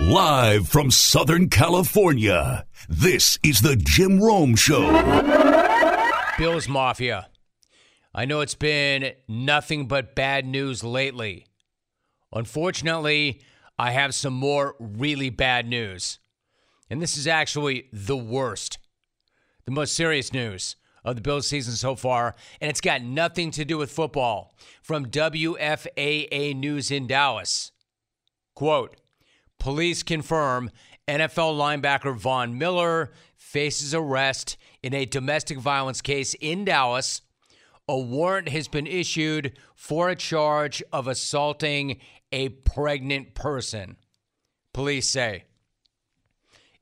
[0.00, 4.92] Live from Southern California, this is the Jim Rome Show.
[6.38, 7.28] Bills Mafia.
[8.14, 11.48] I know it's been nothing but bad news lately.
[12.32, 13.42] Unfortunately,
[13.76, 16.20] I have some more really bad news.
[16.88, 18.78] And this is actually the worst,
[19.64, 22.36] the most serious news of the Bills season so far.
[22.60, 24.54] And it's got nothing to do with football.
[24.80, 27.72] From WFAA News in Dallas.
[28.54, 28.94] Quote
[29.58, 30.70] Police confirm
[31.06, 37.22] NFL linebacker Von Miller faces arrest in a domestic violence case in Dallas.
[37.88, 41.98] A warrant has been issued for a charge of assaulting
[42.30, 43.96] a pregnant person.
[44.72, 45.44] Police say.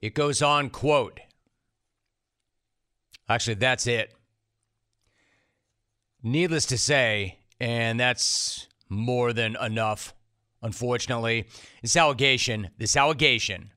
[0.00, 1.20] It goes on, quote.
[3.28, 4.12] Actually, that's it.
[6.22, 10.14] Needless to say, and that's more than enough,
[10.66, 11.46] unfortunately,
[11.80, 13.72] this allegation, this allegation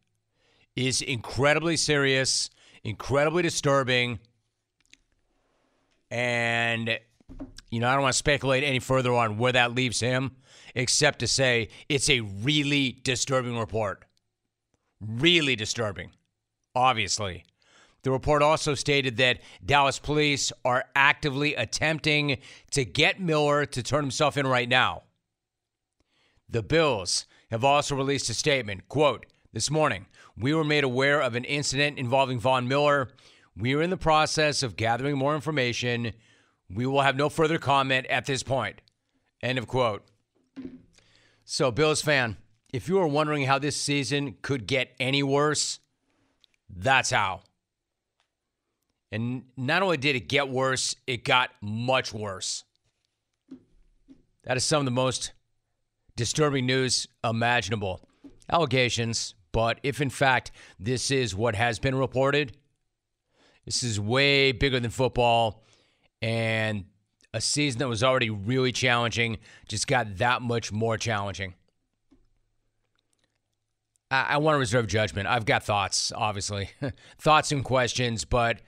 [0.76, 2.50] is incredibly serious,
[2.84, 4.18] incredibly disturbing,
[6.10, 7.00] and
[7.70, 10.32] you know, I don't want to speculate any further on where that leaves him,
[10.74, 14.04] except to say it's a really disturbing report.
[15.00, 16.10] Really disturbing,
[16.74, 17.46] obviously.
[18.02, 22.40] The report also stated that Dallas police are actively attempting
[22.72, 25.04] to get Miller to turn himself in right now.
[26.50, 30.06] The Bills have also released a statement, quote, this morning,
[30.38, 33.10] we were made aware of an incident involving Von Miller.
[33.58, 36.14] We are in the process of gathering more information.
[36.70, 38.82] We will have no further comment at this point.
[39.42, 40.04] End of quote.
[41.46, 42.38] So, Bills fan,
[42.72, 45.80] if you are wondering how this season could get any worse,
[46.70, 47.42] that's how.
[49.12, 52.64] And not only did it get worse, it got much worse.
[54.44, 55.32] That is some of the most
[56.20, 58.02] disturbing news imaginable.
[58.52, 62.58] Allegations, but if in fact this is what has been reported,
[63.64, 65.64] this is way bigger than football.
[66.22, 66.84] And
[67.34, 69.38] a season that was already really challenging
[69.70, 71.54] just got that much more challenging.
[74.12, 75.30] I, I want to reserve judgment.
[75.30, 76.70] I've got thoughts, obviously,
[77.18, 78.60] thoughts and questions, but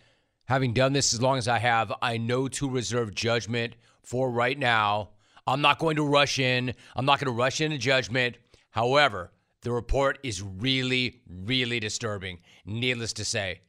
[0.45, 4.57] having done this as long as I have, I know to reserve judgment for right
[4.57, 5.09] now.
[5.51, 6.73] I'm not going to rush in.
[6.95, 8.37] I'm not going to rush into judgment.
[8.69, 9.31] However,
[9.63, 13.61] the report is really, really disturbing, needless to say.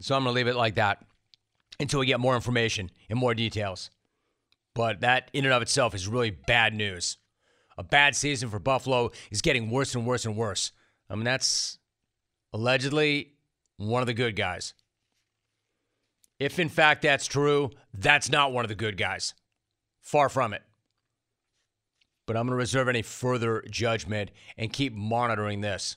[0.00, 1.04] So I'm going to leave it like that
[1.80, 3.90] until we get more information and more details.
[4.74, 7.16] But that, in and of itself, is really bad news.
[7.78, 10.72] A bad season for Buffalo is getting worse and worse and worse.
[11.08, 11.78] I mean, that's
[12.52, 13.32] allegedly
[13.76, 14.74] one of the good guys.
[16.38, 19.34] If in fact that's true, that's not one of the good guys.
[20.08, 20.62] Far from it.
[22.24, 25.96] But I'm going to reserve any further judgment and keep monitoring this.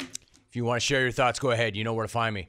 [0.00, 1.76] If you want to share your thoughts, go ahead.
[1.76, 2.48] You know where to find me.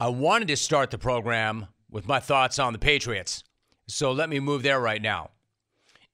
[0.00, 3.44] I wanted to start the program with my thoughts on the Patriots.
[3.86, 5.30] So let me move there right now.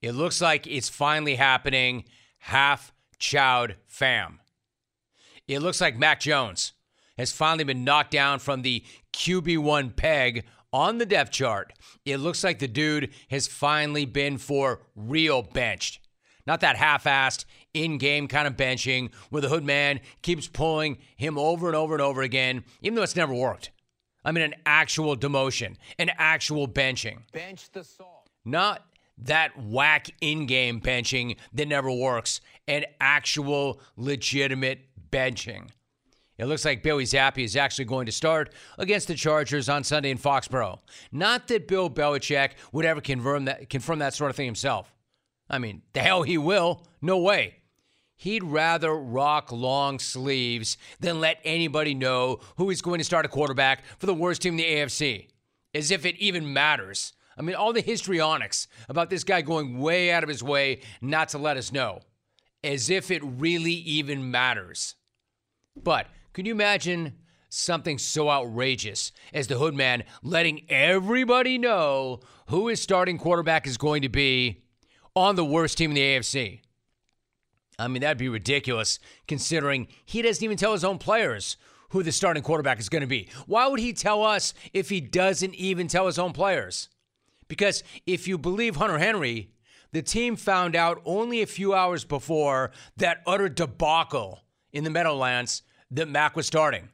[0.02, 2.04] It looks like it's finally happening.
[2.40, 4.40] Half chowed fam.
[5.48, 6.72] It looks like Mac Jones
[7.16, 11.72] has finally been knocked down from the QB1 peg on the depth chart.
[12.04, 16.00] It looks like the dude has finally been for real benched.
[16.46, 17.44] Not that half assed,
[17.74, 21.94] in game kind of benching where the hood man keeps pulling him over and over
[21.94, 23.70] and over again, even though it's never worked.
[24.24, 27.20] I mean, an actual demotion, an actual benching.
[27.32, 28.04] Bench the saw.
[28.44, 28.84] Not
[29.18, 34.80] that whack in game benching that never works, an actual legitimate
[35.10, 35.70] benching.
[36.38, 40.10] It looks like Bailey Zappe is actually going to start against the Chargers on Sunday
[40.10, 40.78] in Foxborough.
[41.12, 44.90] Not that Bill Belichick would ever confirm that, confirm that sort of thing himself.
[45.50, 46.86] I mean, the hell he will.
[47.02, 47.56] No way.
[48.20, 53.30] He'd rather rock long sleeves than let anybody know who he's going to start a
[53.30, 55.28] quarterback for the worst team in the AFC.
[55.74, 57.14] As if it even matters.
[57.38, 61.30] I mean, all the histrionics about this guy going way out of his way not
[61.30, 62.00] to let us know.
[62.62, 64.96] As if it really even matters.
[65.74, 67.14] But can you imagine
[67.48, 74.02] something so outrageous as the Hoodman letting everybody know who his starting quarterback is going
[74.02, 74.62] to be
[75.16, 76.60] on the worst team in the AFC?
[77.80, 81.56] I mean, that'd be ridiculous considering he doesn't even tell his own players
[81.90, 83.28] who the starting quarterback is going to be.
[83.46, 86.88] Why would he tell us if he doesn't even tell his own players?
[87.48, 89.50] Because if you believe Hunter Henry,
[89.92, 95.62] the team found out only a few hours before that utter debacle in the Meadowlands
[95.90, 96.90] that Mac was starting.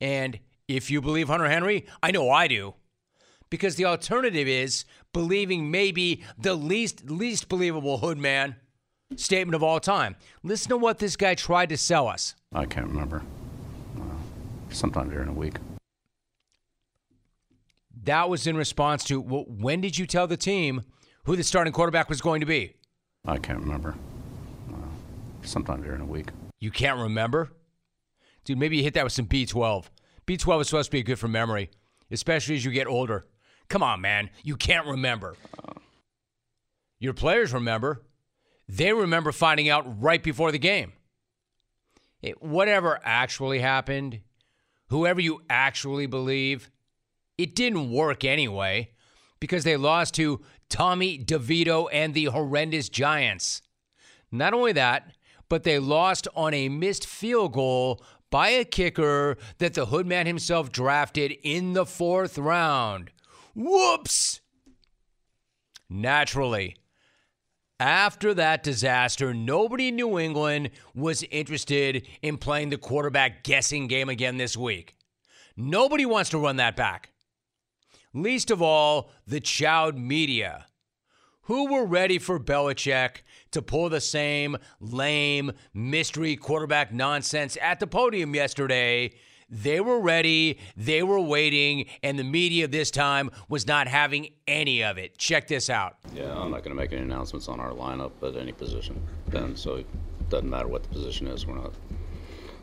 [0.00, 2.74] And if you believe Hunter Henry, I know I do.
[3.48, 8.56] Because the alternative is believing maybe the least least believable hood man
[9.16, 10.16] statement of all time.
[10.42, 12.34] Listen to what this guy tried to sell us.
[12.52, 13.22] I can't remember.
[13.96, 14.02] Uh,
[14.70, 15.56] sometime during the week.
[18.04, 20.82] That was in response to well, when did you tell the team
[21.24, 22.74] who the starting quarterback was going to be?
[23.26, 23.94] I can't remember.
[24.72, 24.76] Uh,
[25.42, 26.28] sometime during the week.
[26.60, 27.52] You can't remember?
[28.44, 29.86] Dude, maybe you hit that with some B12.
[30.26, 31.70] B12 is supposed to be good for memory,
[32.10, 33.26] especially as you get older.
[33.68, 34.30] Come on, man.
[34.42, 35.36] You can't remember.
[36.98, 38.02] Your players remember.
[38.70, 40.92] They remember finding out right before the game.
[42.22, 44.20] It, whatever actually happened,
[44.90, 46.70] whoever you actually believe,
[47.36, 48.92] it didn't work anyway
[49.40, 53.60] because they lost to Tommy DeVito and the horrendous Giants.
[54.30, 55.14] Not only that,
[55.48, 58.00] but they lost on a missed field goal
[58.30, 63.10] by a kicker that the Hoodman himself drafted in the fourth round.
[63.56, 64.40] Whoops!
[65.88, 66.76] Naturally,
[67.80, 74.10] after that disaster, nobody in New England was interested in playing the quarterback guessing game
[74.10, 74.96] again this week.
[75.56, 77.10] Nobody wants to run that back.
[78.12, 80.66] Least of all, the Chowd media,
[81.42, 87.86] who were ready for Belichick to pull the same lame mystery quarterback nonsense at the
[87.86, 89.10] podium yesterday
[89.50, 94.82] they were ready, they were waiting, and the media this time was not having any
[94.82, 95.18] of it.
[95.18, 95.96] Check this out.
[96.14, 99.56] Yeah, I'm not going to make any announcements on our lineup at any position then,
[99.56, 99.86] so it
[100.28, 101.46] doesn't matter what the position is.
[101.46, 101.72] We're not.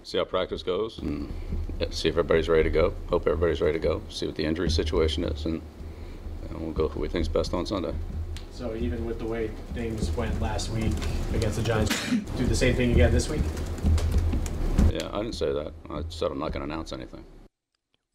[0.03, 1.29] See how practice goes and
[1.89, 2.93] see if everybody's ready to go.
[3.09, 4.01] Hope everybody's ready to go.
[4.09, 5.61] See what the injury situation is, and,
[6.49, 7.93] and we'll go who we think's best on Sunday.
[8.53, 10.93] So even with the way things went last week
[11.33, 13.41] against the Giants, do the same thing again this week?
[14.91, 15.73] Yeah, I didn't say that.
[15.89, 17.23] I said I'm not going to announce anything.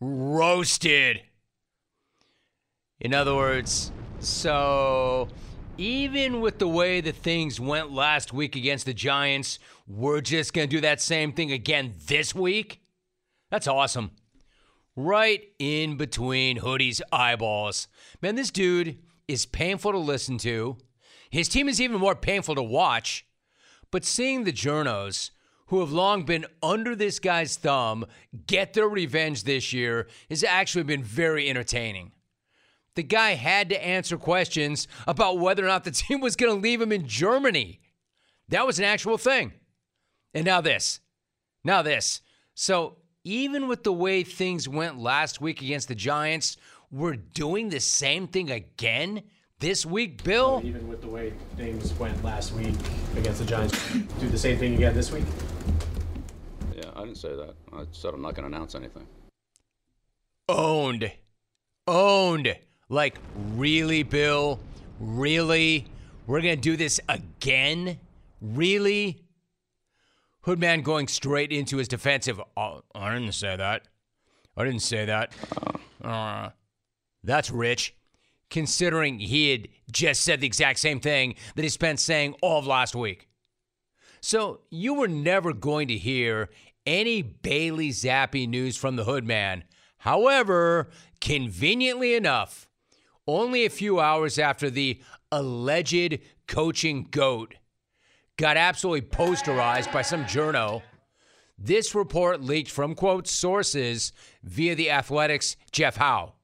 [0.01, 1.23] Roasted.
[3.01, 5.29] In other words, so
[5.77, 10.69] even with the way that things went last week against the Giants, we're just going
[10.69, 12.81] to do that same thing again this week?
[13.51, 14.13] That's awesome.
[14.95, 17.89] Right in between Hoodie's eyeballs.
[18.21, 20.77] Man, this dude is painful to listen to.
[21.31, 23.27] His team is even more painful to watch.
[23.91, 25.31] But seeing the journos
[25.73, 28.05] who have long been under this guy's thumb
[28.47, 32.13] get their revenge this year has actually been very entertaining.
[32.95, 36.61] The guy had to answer questions about whether or not the team was going to
[36.61, 37.81] leave him in Germany.
[38.51, 39.55] That was an actual thing.
[40.35, 41.01] And now this.
[41.65, 42.21] Now this.
[42.55, 46.59] So, even with the way things went last week against the Giants,
[46.91, 49.23] we're doing the same thing again
[49.59, 50.61] this week, Bill?
[50.63, 52.75] Even with the way things went last week
[53.17, 55.25] against the Giants, do the same thing again this week?
[57.13, 57.55] Didn't say that.
[57.75, 59.07] I said I'm not going to announce anything.
[60.49, 61.13] Owned.
[61.87, 62.57] Owned.
[62.89, 63.19] Like,
[63.55, 64.59] really, Bill?
[64.99, 65.85] Really?
[66.27, 67.99] We're going to do this again?
[68.41, 69.21] Really?
[70.47, 72.41] Hoodman going straight into his defensive.
[72.57, 73.83] Oh, I didn't say that.
[74.57, 75.35] I didn't say that.
[76.03, 76.49] Uh,
[77.23, 77.95] that's rich
[78.49, 82.67] considering he had just said the exact same thing that he spent saying all of
[82.67, 83.29] last week.
[84.23, 86.49] So you were never going to hear
[86.87, 89.63] any Bailey Zappe news from the Hoodman.
[89.99, 90.89] However,
[91.21, 92.69] conveniently enough,
[93.27, 97.55] only a few hours after the alleged coaching goat
[98.37, 100.83] got absolutely posterized by some journo,
[101.59, 104.13] this report leaked from, quote, sources
[104.43, 106.35] via the Athletic's Jeff Howe.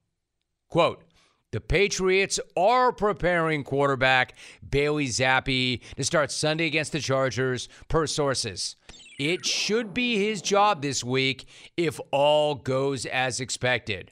[0.69, 1.03] Quote,
[1.51, 4.35] the Patriots are preparing quarterback
[4.67, 8.75] Bailey Zappe to start Sunday against the Chargers, per sources.
[9.19, 11.45] It should be his job this week
[11.75, 14.11] if all goes as expected.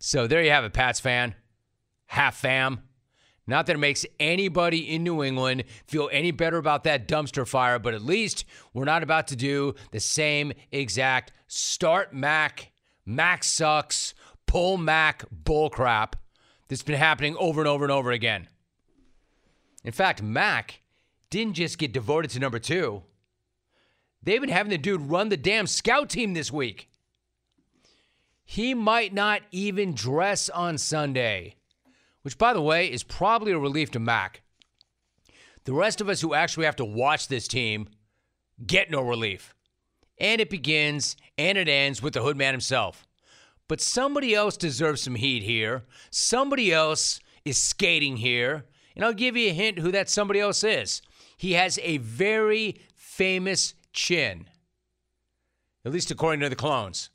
[0.00, 1.36] So there you have it, Pats fan.
[2.06, 2.80] Half fam.
[3.46, 7.78] Not that it makes anybody in New England feel any better about that dumpster fire,
[7.78, 12.72] but at least we're not about to do the same exact start Mac,
[13.04, 14.14] Mac sucks,
[14.46, 16.14] pull Mac bullcrap
[16.66, 18.48] that's been happening over and over and over again.
[19.84, 20.82] In fact, Mac
[21.30, 23.04] didn't just get devoted to number two.
[24.26, 26.90] They've been having the dude run the damn scout team this week.
[28.44, 31.54] He might not even dress on Sunday,
[32.22, 34.42] which, by the way, is probably a relief to Mac.
[35.62, 37.88] The rest of us who actually have to watch this team
[38.66, 39.54] get no relief.
[40.18, 43.06] And it begins and it ends with the hoodman himself.
[43.68, 45.84] But somebody else deserves some heat here.
[46.10, 48.64] Somebody else is skating here.
[48.96, 51.00] And I'll give you a hint who that somebody else is.
[51.36, 54.48] He has a very famous chin,
[55.84, 57.10] at least according to the clones.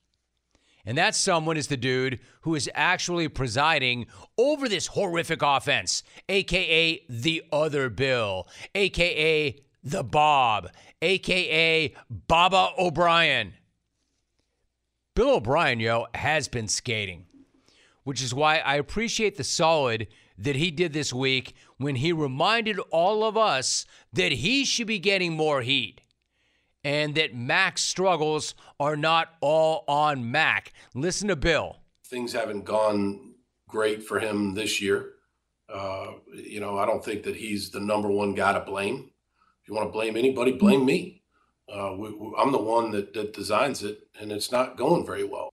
[0.84, 4.08] And that someone is the dude who is actually presiding
[4.38, 10.70] over this horrific offense, aka the other Bill, aka the Bob,
[11.02, 13.54] aka Baba O'Brien.
[15.14, 17.26] Bill O'Brien, yo, has been skating,
[18.04, 20.08] which is why I appreciate the solid
[20.38, 24.98] that he did this week when he reminded all of us that he should be
[24.98, 26.01] getting more heat
[26.84, 30.74] and that Mac's struggles are not all on Mac.
[30.94, 31.78] Listen to Bill.
[32.06, 33.36] Things haven't gone
[33.68, 35.14] great for him this year.
[35.74, 39.12] Uh, you know, I don't think that he's the number one guy to blame.
[39.62, 41.22] If you want to blame anybody, blame me.
[41.72, 45.24] Uh, we, we, I'm the one that, that designs it, and it's not going very
[45.24, 45.50] well.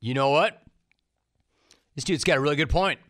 [0.00, 0.60] You know what?
[1.94, 3.00] This dude's got a really good point.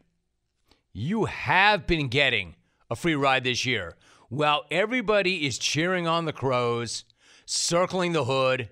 [0.93, 2.55] You have been getting
[2.89, 3.97] a free ride this year.
[4.29, 7.05] While everybody is cheering on the Crows,
[7.47, 8.71] circling the hood,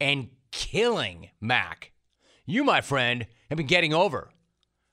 [0.00, 1.92] and killing Mac,
[2.46, 4.30] you, my friend, have been getting over.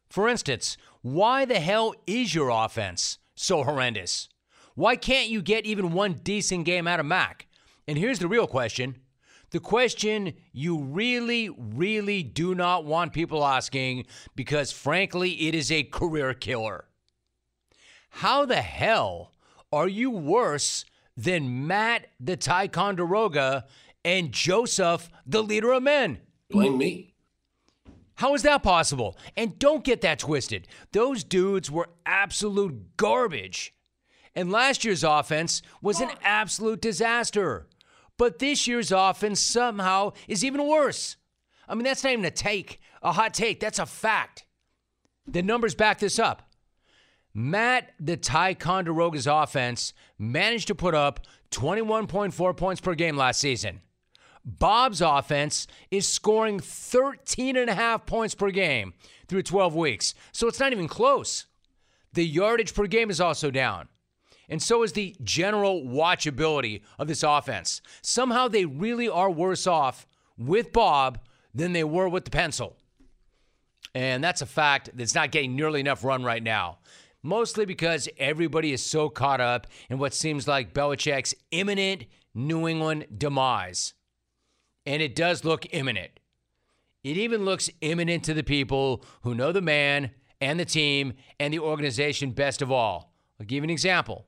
[0.10, 4.30] For instance, why the hell is your offense so horrendous?
[4.76, 7.48] Why can't you get even one decent game out of Mac?
[7.88, 8.96] And here's the real question
[9.52, 15.84] the question you really, really do not want people asking because, frankly, it is a
[15.84, 16.86] career killer.
[18.10, 19.32] How the hell
[19.76, 20.86] are you worse
[21.18, 23.66] than Matt the Ticonderoga
[24.06, 26.20] and Joseph the leader of men?
[26.50, 27.14] Blame me.
[28.16, 29.18] How is that possible?
[29.36, 30.70] And don't get that twisted.
[30.94, 33.74] Those dudes were absolute garbage.
[34.34, 37.68] And last year's offense was an absolute disaster.
[38.18, 41.18] But this year's offense somehow is even worse.
[41.68, 43.60] I mean, that's not even a take, a hot take.
[43.60, 44.46] That's a fact.
[45.28, 46.45] The numbers back this up.
[47.38, 51.20] Matt the Ticonderoga's offense managed to put up
[51.52, 53.82] 21.4 points per game last season.
[54.46, 58.94] Bob's offense is scoring 13 and a half points per game
[59.28, 60.14] through 12 weeks.
[60.32, 61.48] So it's not even close.
[62.14, 63.90] The yardage per game is also down.
[64.48, 67.82] And so is the general watchability of this offense.
[68.02, 71.20] Somehow they really are worse off with Bob
[71.54, 72.78] than they were with the pencil.
[73.94, 76.78] And that's a fact that's not getting nearly enough run right now
[77.26, 82.06] mostly because everybody is so caught up in what seems like Belichick's imminent
[82.36, 83.96] New England demise.
[84.86, 86.20] And it does look imminent.
[87.04, 91.52] It even looks imminent to the people who know the man and the team and
[91.52, 93.14] the organization best of all.
[93.40, 94.28] I'll give you an example.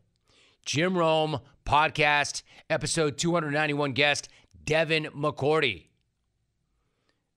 [0.65, 4.27] Jim Rome, podcast, episode 291 guest,
[4.65, 5.85] Devin McCourty.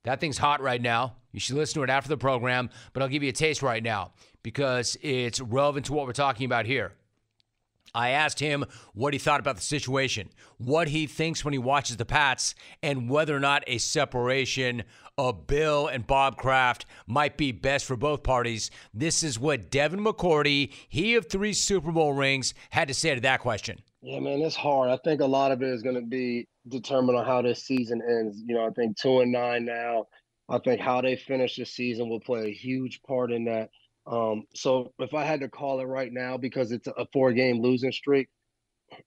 [0.05, 1.17] That thing's hot right now.
[1.33, 3.83] You should listen to it after the program, but I'll give you a taste right
[3.83, 6.93] now because it's relevant to what we're talking about here.
[7.95, 11.97] I asked him what he thought about the situation, what he thinks when he watches
[11.97, 14.85] the Pats, and whether or not a separation
[15.19, 18.71] of Bill and Bob Kraft might be best for both parties.
[18.95, 23.21] This is what Devin McCourty, he of three Super Bowl rings, had to say to
[23.23, 23.81] that question.
[24.03, 24.91] Yeah, man, it's hard.
[24.91, 28.01] I think a lot of it is going to be determined on how this season
[28.09, 28.41] ends.
[28.47, 30.07] You know, I think two and nine now.
[30.51, 33.71] I think how they finish the season will play a huge part in that.
[34.07, 37.63] Um, so if I had to call it right now, because it's a four game
[37.63, 38.29] losing streak,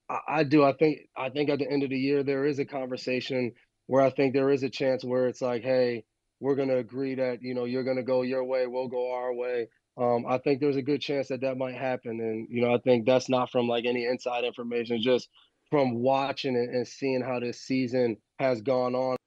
[0.10, 0.64] I, I, do.
[0.64, 3.52] I think I think at the end of the year there is a conversation
[3.88, 6.06] where I think there is a chance where it's like, hey,
[6.40, 9.68] we're gonna agree that you know you're gonna go your way, we'll go our way.
[9.98, 12.80] Um, I think there's a good chance that that might happen, and you know I
[12.80, 15.28] think that's not from like any inside information, just
[15.70, 19.18] from watching and, and seeing how this season has gone on.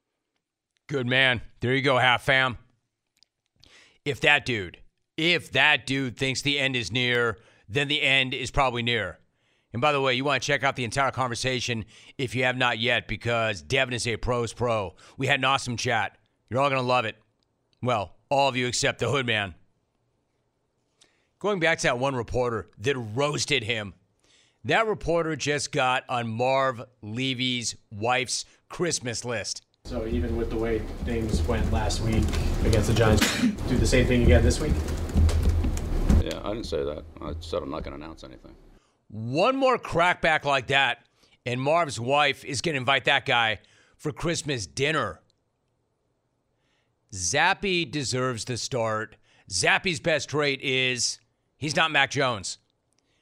[0.87, 1.43] Good man.
[1.61, 2.59] There you go, half fam.
[4.05, 4.78] If that dude
[5.16, 7.38] if that dude thinks the end is near,
[7.69, 9.19] then the end is probably near.
[9.73, 11.85] And by the way, you want to check out the entire conversation
[12.16, 14.95] if you have not yet, because Devin is a pros pro.
[15.19, 16.16] We had an awesome chat.
[16.49, 17.16] You're all going to love it.
[17.83, 19.55] Well, all of you except the hood man.
[21.38, 23.95] Going back to that one reporter that roasted him,
[24.64, 29.62] that reporter just got on Marv Levy's wife's Christmas list.
[29.87, 32.25] So even with the way things went last week
[32.64, 34.73] against the Giants, do the same thing again this week?
[36.25, 37.05] Yeah, I didn't say that.
[37.23, 38.57] I said I'm not going to announce anything.
[39.11, 41.07] One more crackback like that,
[41.47, 43.61] and Marv's wife is going to invite that guy
[43.97, 45.21] for Christmas dinner.
[47.12, 49.14] Zappe deserves the start.
[49.49, 51.21] Zappe's best trait is
[51.59, 52.59] he's not Mac Jones.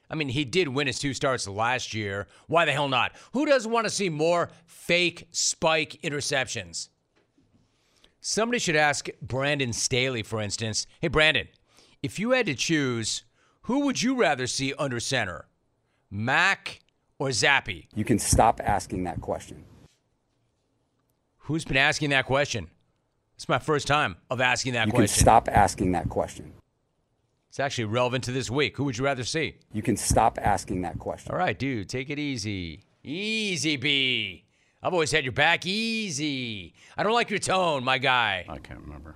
[0.09, 2.27] I mean, he did win his two starts last year.
[2.47, 3.13] Why the hell not?
[3.33, 6.89] Who doesn't want to see more fake spike interceptions?
[8.21, 10.87] Somebody should ask Brandon Staley, for instance.
[10.99, 11.47] Hey, Brandon,
[12.01, 13.23] if you had to choose,
[13.63, 15.47] who would you rather see under center,
[16.09, 16.81] Mac
[17.19, 17.87] or Zappe?
[17.95, 19.63] You can stop asking that question.
[21.37, 22.69] Who's been asking that question?
[23.35, 25.03] It's my first time of asking that you question.
[25.03, 26.53] You can stop asking that question.
[27.55, 28.75] It's actually relevant to this week.
[28.75, 29.55] Who would you rather see?
[29.71, 31.31] You can stop asking that question.
[31.31, 32.83] All right, dude, take it easy.
[33.01, 34.43] Easy, B.
[34.83, 36.73] I've always had your back easy.
[36.97, 38.43] I don't like your tone, my guy.
[38.49, 39.15] I can't remember.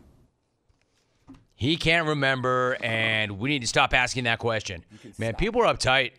[1.54, 4.86] He can't remember, and we need to stop asking that question.
[5.18, 6.12] Man, people are uptight.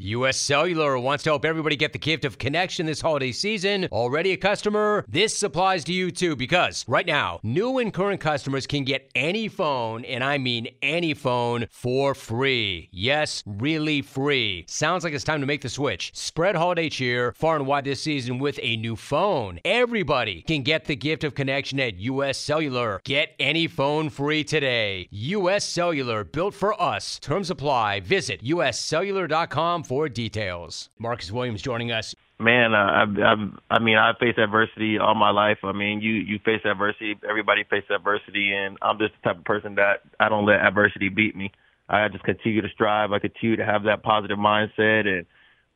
[0.00, 3.88] US Cellular wants to help everybody get the gift of connection this holiday season.
[3.90, 5.04] Already a customer?
[5.08, 9.48] This applies to you too because right now, new and current customers can get any
[9.48, 12.88] phone, and I mean any phone, for free.
[12.92, 14.66] Yes, really free.
[14.68, 16.12] Sounds like it's time to make the switch.
[16.14, 19.58] Spread holiday cheer far and wide this season with a new phone.
[19.64, 23.00] Everybody can get the gift of connection at US Cellular.
[23.02, 25.08] Get any phone free today.
[25.10, 27.18] US Cellular, built for us.
[27.18, 27.98] Terms apply.
[27.98, 30.90] Visit uscellular.com for details.
[30.98, 32.14] Marcus Williams joining us.
[32.38, 35.58] Man, I've, I've, I mean, I faced adversity all my life.
[35.64, 37.16] I mean, you you face adversity.
[37.28, 41.08] Everybody faces adversity, and I'm just the type of person that I don't let adversity
[41.08, 41.50] beat me.
[41.88, 43.12] I just continue to strive.
[43.12, 45.26] I continue to have that positive mindset and,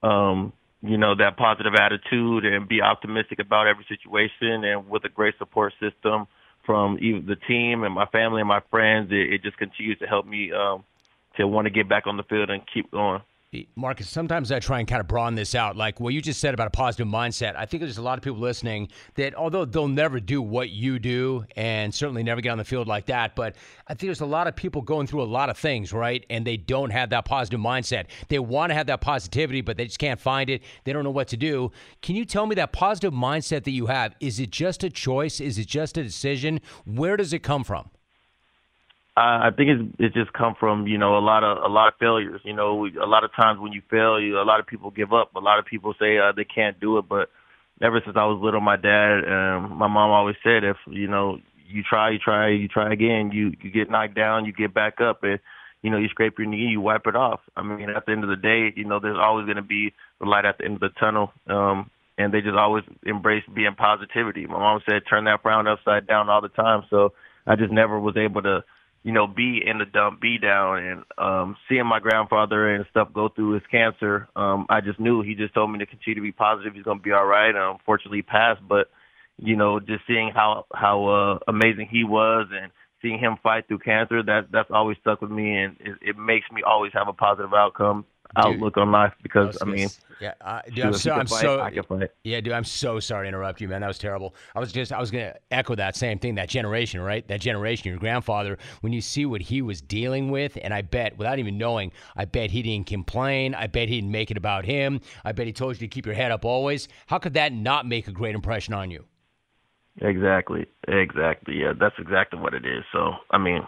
[0.02, 0.52] um,
[0.82, 4.62] you know, that positive attitude and be optimistic about every situation.
[4.62, 6.26] And with a great support system
[6.66, 10.26] from the team and my family and my friends, it, it just continues to help
[10.26, 10.84] me um,
[11.38, 13.22] to want to get back on the field and keep going.
[13.76, 15.76] Marcus, sometimes I try and kind of broaden this out.
[15.76, 17.54] Like what you just said about a positive mindset.
[17.54, 20.98] I think there's a lot of people listening that, although they'll never do what you
[20.98, 23.56] do and certainly never get on the field like that, but
[23.86, 26.24] I think there's a lot of people going through a lot of things, right?
[26.30, 28.06] And they don't have that positive mindset.
[28.28, 30.62] They want to have that positivity, but they just can't find it.
[30.84, 31.72] They don't know what to do.
[32.00, 34.14] Can you tell me that positive mindset that you have?
[34.18, 35.40] Is it just a choice?
[35.40, 36.60] Is it just a decision?
[36.86, 37.90] Where does it come from?
[39.16, 41.94] I think it's it just come from you know a lot of a lot of
[42.00, 42.40] failures.
[42.44, 45.12] You know, a lot of times when you fail, you a lot of people give
[45.12, 45.34] up.
[45.34, 47.04] A lot of people say uh, they can't do it.
[47.08, 47.28] But
[47.82, 51.38] ever since I was little, my dad, um, my mom always said, if you know
[51.68, 55.00] you try, you try, you try again, you you get knocked down, you get back
[55.02, 55.38] up, and
[55.82, 57.40] you know you scrape your knee, you wipe it off.
[57.54, 59.92] I mean, at the end of the day, you know there's always going to be
[60.20, 61.32] the light at the end of the tunnel.
[61.48, 64.46] Um, and they just always embrace being positivity.
[64.46, 66.84] My mom said, turn that frown upside down all the time.
[66.90, 67.14] So
[67.46, 68.64] I just never was able to
[69.02, 73.12] you know, be in the dump, be down, and um, seeing my grandfather and stuff
[73.12, 76.20] go through his cancer, um, I just knew he just told me to continue to
[76.20, 76.74] be positive.
[76.74, 77.48] He's to be all right.
[77.48, 78.90] And unfortunately, he passed, but
[79.38, 83.80] you know, just seeing how how uh, amazing he was and seeing him fight through
[83.80, 87.12] cancer, that that's always stuck with me, and it, it makes me always have a
[87.12, 88.04] positive outcome
[88.36, 89.88] outlook on life because I, I mean,
[90.20, 93.60] yeah, uh, dude, I'm so, I'm fight, so, yeah, dude, I'm so sorry to interrupt
[93.60, 93.80] you, man.
[93.80, 94.34] That was terrible.
[94.54, 96.36] I was just, I was gonna echo that same thing.
[96.36, 97.26] That generation, right?
[97.28, 101.18] That generation, your grandfather, when you see what he was dealing with, and I bet,
[101.18, 103.54] without even knowing, I bet he didn't complain.
[103.54, 105.00] I bet he didn't make it about him.
[105.24, 106.88] I bet he told you to keep your head up always.
[107.06, 109.04] How could that not make a great impression on you?
[110.00, 111.60] Exactly, exactly.
[111.60, 112.84] Yeah, that's exactly what it is.
[112.92, 113.66] So, I mean,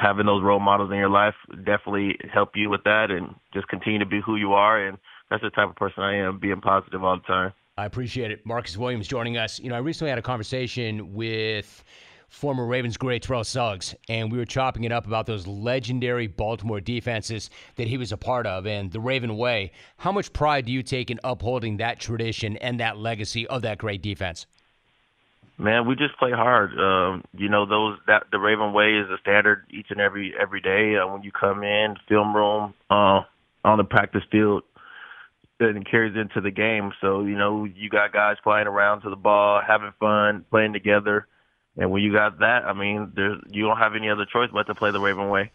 [0.00, 3.98] having those role models in your life definitely help you with that and just continue
[3.98, 4.98] to be who you are and
[5.30, 7.52] that's the type of person I am, being positive all the time.
[7.76, 8.46] I appreciate it.
[8.46, 9.58] Marcus Williams joining us.
[9.58, 11.84] You know, I recently had a conversation with
[12.28, 16.80] former Ravens great Terrell Suggs, and we were chopping it up about those legendary Baltimore
[16.80, 19.72] defenses that he was a part of and the Raven way.
[19.98, 23.78] How much pride do you take in upholding that tradition and that legacy of that
[23.78, 24.46] great defense?
[25.58, 26.78] Man, we just play hard.
[26.78, 30.60] Um, you know, those that the Raven way is a standard each and every every
[30.60, 30.96] day.
[30.96, 33.22] Uh, when you come in, film room, uh,
[33.64, 34.64] on the practice field,
[35.58, 36.92] and carries into the game.
[37.00, 41.26] So you know, you got guys flying around to the ball, having fun, playing together,
[41.78, 44.64] and when you got that, I mean, there's you don't have any other choice but
[44.64, 45.52] to play the Raven way.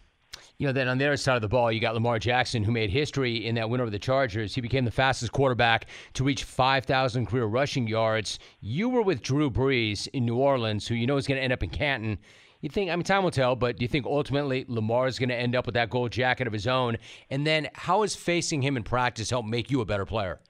[0.61, 2.71] You know, then on the other side of the ball, you got Lamar Jackson, who
[2.71, 4.53] made history in that win over the Chargers.
[4.53, 8.37] He became the fastest quarterback to reach 5,000 career rushing yards.
[8.59, 11.51] You were with Drew Brees in New Orleans, who you know is going to end
[11.51, 12.19] up in Canton.
[12.59, 15.29] You think, I mean, time will tell, but do you think ultimately Lamar is going
[15.29, 16.97] to end up with that gold jacket of his own?
[17.31, 20.41] And then how has facing him in practice helped make you a better player?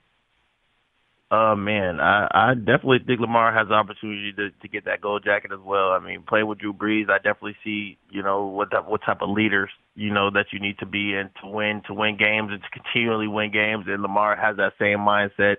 [1.31, 5.23] Uh man, I, I definitely think Lamar has the opportunity to, to get that gold
[5.23, 5.91] jacket as well.
[5.91, 9.21] I mean, playing with Drew Brees, I definitely see, you know, what that what type
[9.21, 12.49] of leaders, you know, that you need to be and to win to win games
[12.51, 13.85] and to continually win games.
[13.87, 15.57] And Lamar has that same mindset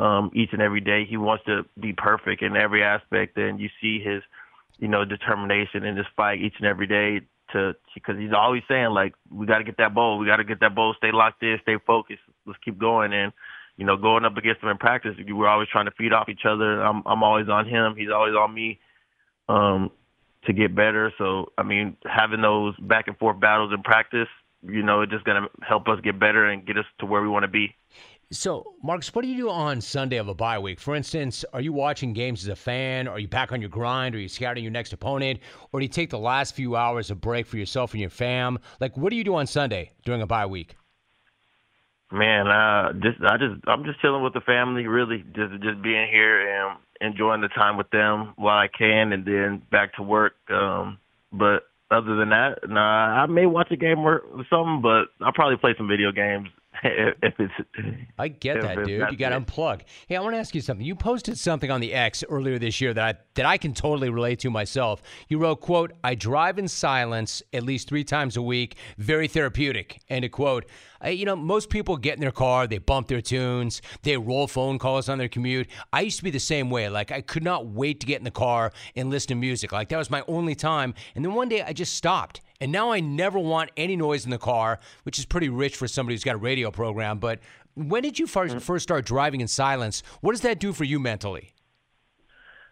[0.00, 1.04] um each and every day.
[1.08, 4.20] He wants to be perfect in every aspect and you see his,
[4.80, 7.20] you know, determination in this fight each and every day
[7.52, 10.44] to because he's always saying like we got to get that bowl, we got to
[10.44, 13.12] get that bowl, stay locked in, stay focused, let's keep going.
[13.12, 13.32] And
[13.76, 16.44] you know, going up against him in practice, we're always trying to feed off each
[16.48, 16.82] other.
[16.82, 18.80] I'm I'm always on him, he's always on me.
[19.48, 19.90] Um,
[20.46, 21.12] to get better.
[21.18, 24.28] So, I mean, having those back and forth battles in practice,
[24.62, 27.22] you know, it's just going to help us get better and get us to where
[27.22, 27.74] we want to be.
[28.30, 30.80] So, Marcus, what do you do on Sunday of a bye week?
[30.80, 33.06] For instance, are you watching games as a fan?
[33.06, 34.14] Are you back on your grind?
[34.14, 35.40] Are you scouting your next opponent?
[35.72, 38.58] Or do you take the last few hours of break for yourself and your fam?
[38.80, 40.74] Like, what do you do on Sunday during a bye week?
[42.12, 46.08] Man, uh, just I just I'm just chilling with the family, really, just just being
[46.10, 50.34] here and enjoying the time with them while I can, and then back to work.
[50.48, 50.98] Um,
[51.32, 55.56] but other than that, nah, I may watch a game or something, but I'll probably
[55.56, 56.48] play some video games
[56.82, 57.52] if it's.
[58.18, 59.10] I get that, dude.
[59.10, 59.82] You got to unplug.
[60.06, 60.84] Hey, I want to ask you something.
[60.84, 64.10] You posted something on the X earlier this year that I that I can totally
[64.10, 65.02] relate to myself.
[65.28, 68.76] You wrote, "quote I drive in silence at least three times a week.
[68.98, 70.66] Very therapeutic." End of quote.
[71.00, 74.46] I, you know, most people get in their car, they bump their tunes, they roll
[74.46, 75.68] phone calls on their commute.
[75.92, 76.88] I used to be the same way.
[76.88, 79.70] Like I could not wait to get in the car and listen to music.
[79.70, 80.94] Like that was my only time.
[81.14, 82.40] And then one day I just stopped.
[82.64, 85.86] And now I never want any noise in the car, which is pretty rich for
[85.86, 87.18] somebody who's got a radio program.
[87.18, 87.40] But
[87.74, 90.02] when did you first, first start driving in silence?
[90.22, 91.52] What does that do for you mentally?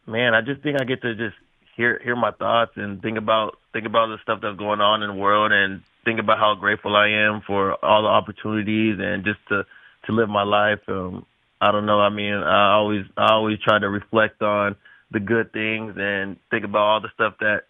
[0.06, 1.36] Man, I just think I get to just
[1.76, 5.10] hear hear my thoughts and think about think about the stuff that's going on in
[5.10, 9.40] the world and think about how grateful I am for all the opportunities and just
[9.50, 9.66] to
[10.06, 10.80] to live my life.
[10.88, 11.26] Um,
[11.60, 12.00] I don't know.
[12.00, 14.74] I mean, I always I always try to reflect on
[15.10, 17.64] the good things and think about all the stuff that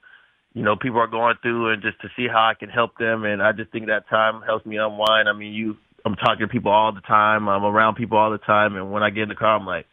[0.55, 3.25] you know people are going through and just to see how I can help them.
[3.25, 5.29] And I just think that time helps me unwind.
[5.29, 7.49] I mean, you I'm talking to people all the time.
[7.49, 9.87] I'm around people all the time, and when I get in the car, I'm like,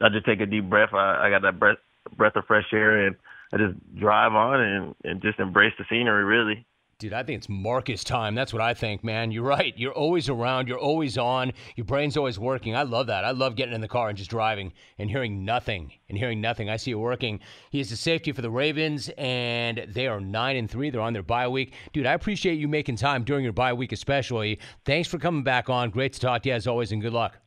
[0.00, 0.94] I just take a deep breath.
[0.94, 1.78] I, I got that breath
[2.16, 3.16] breath of fresh air, and
[3.52, 6.24] I just drive on and and just embrace the scenery.
[6.24, 6.66] Really.
[7.00, 8.34] Dude, I think it's Marcus time.
[8.34, 9.32] That's what I think, man.
[9.32, 9.72] You're right.
[9.74, 10.68] You're always around.
[10.68, 11.54] You're always on.
[11.74, 12.76] Your brain's always working.
[12.76, 13.24] I love that.
[13.24, 16.68] I love getting in the car and just driving and hearing nothing and hearing nothing.
[16.68, 17.40] I see it working.
[17.70, 20.90] He is the safety for the Ravens, and they are nine and three.
[20.90, 21.72] They're on their bye week.
[21.94, 24.60] Dude, I appreciate you making time during your bye week, especially.
[24.84, 25.88] Thanks for coming back on.
[25.88, 27.38] Great to talk to you as always, and good luck.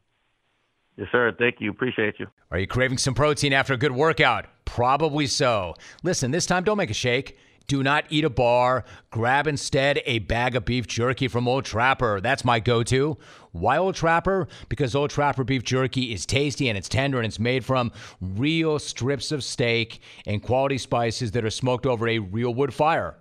[0.97, 1.31] Yes, sir.
[1.37, 1.69] Thank you.
[1.69, 2.25] Appreciate you.
[2.49, 4.45] Are you craving some protein after a good workout?
[4.65, 5.75] Probably so.
[6.01, 7.37] Listen, this time don't make a shake.
[7.67, 8.83] Do not eat a bar.
[9.09, 12.19] Grab instead a bag of beef jerky from Old Trapper.
[12.19, 13.17] That's my go to.
[13.51, 14.47] Why Old Trapper?
[14.67, 18.79] Because Old Trapper beef jerky is tasty and it's tender and it's made from real
[18.79, 23.15] strips of steak and quality spices that are smoked over a real wood fire.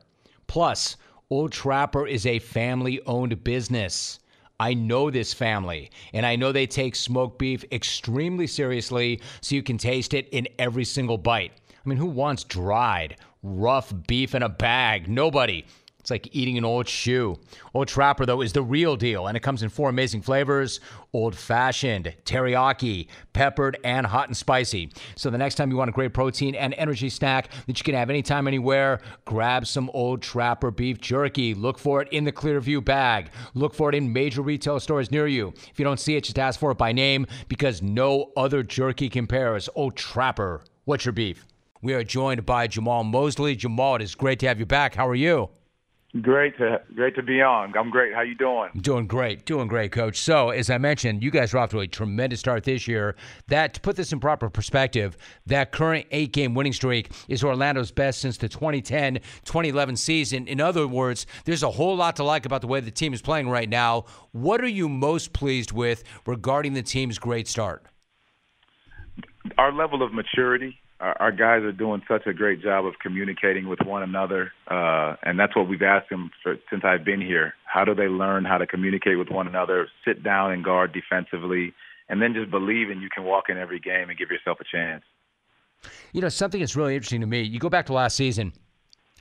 [0.46, 0.96] Plus,
[1.30, 4.18] Old Trapper is a family owned business.
[4.60, 9.62] I know this family, and I know they take smoked beef extremely seriously so you
[9.62, 11.52] can taste it in every single bite.
[11.70, 15.08] I mean, who wants dried, rough beef in a bag?
[15.08, 15.64] Nobody.
[16.02, 17.38] It's like eating an old shoe.
[17.74, 20.80] Old Trapper, though, is the real deal, and it comes in four amazing flavors
[21.14, 24.90] old fashioned, teriyaki, peppered, and hot and spicy.
[25.14, 27.94] So the next time you want a great protein and energy snack that you can
[27.94, 31.54] have anytime, anywhere, grab some Old Trapper beef jerky.
[31.54, 33.30] Look for it in the Clearview bag.
[33.54, 35.52] Look for it in major retail stores near you.
[35.70, 39.08] If you don't see it, just ask for it by name because no other jerky
[39.08, 39.68] compares.
[39.76, 41.46] Old Trapper, what's your beef?
[41.82, 43.56] We are joined by Jamahl Mosley.
[43.56, 44.94] Jamal, it is great to have you back.
[44.94, 45.50] How are you?
[46.20, 47.76] Great to great to be on.
[47.76, 48.14] I'm great.
[48.14, 48.70] How you doing?
[48.76, 50.20] Doing great, doing great, Coach.
[50.20, 53.16] So, as I mentioned, you guys are off to a tremendous start this year.
[53.48, 55.16] That to put this in proper perspective,
[55.46, 60.46] that current eight-game winning streak is Orlando's best since the 2010-2011 season.
[60.46, 63.22] In other words, there's a whole lot to like about the way the team is
[63.22, 64.04] playing right now.
[64.32, 67.86] What are you most pleased with regarding the team's great start?
[69.56, 73.68] Our level of maturity our, our guys are doing such a great job of communicating
[73.68, 77.54] with one another, uh, and that's what we've asked them for, since I've been here.
[77.64, 81.74] How do they learn how to communicate with one another, sit down and guard defensively,
[82.08, 84.64] and then just believe in you can walk in every game and give yourself a
[84.64, 85.02] chance.
[86.12, 87.42] You know, something that's really interesting to me.
[87.42, 88.52] You go back to last season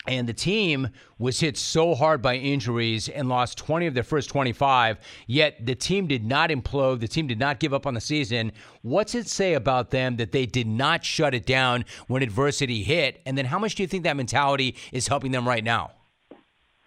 [0.08, 4.30] and the team was hit so hard by injuries and lost 20 of their first
[4.30, 7.00] 25, yet the team did not implode.
[7.02, 8.52] The team did not give up on the season.
[8.82, 13.22] What's it say about them that they did not shut it down when adversity hit?
[13.26, 15.92] And then how much do you think that mentality is helping them right now?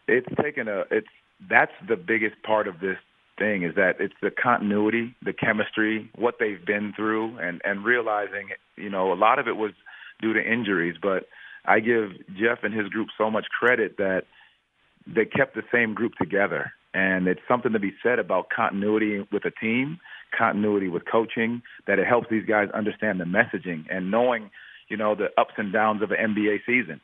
[0.08, 1.08] It's taken a it's
[1.48, 2.98] that's the biggest part of this
[3.38, 8.48] thing is that it's the continuity, the chemistry, what they've been through and and realizing,
[8.76, 9.72] you know, a lot of it was
[10.20, 11.26] due to injuries, but
[11.64, 14.24] I give Jeff and his group so much credit that
[15.06, 16.72] they kept the same group together.
[16.92, 19.98] And it's something to be said about continuity with a team,
[20.36, 24.50] continuity with coaching, that it helps these guys understand the messaging and knowing,
[24.88, 27.00] you know, the ups and downs of an NBA season.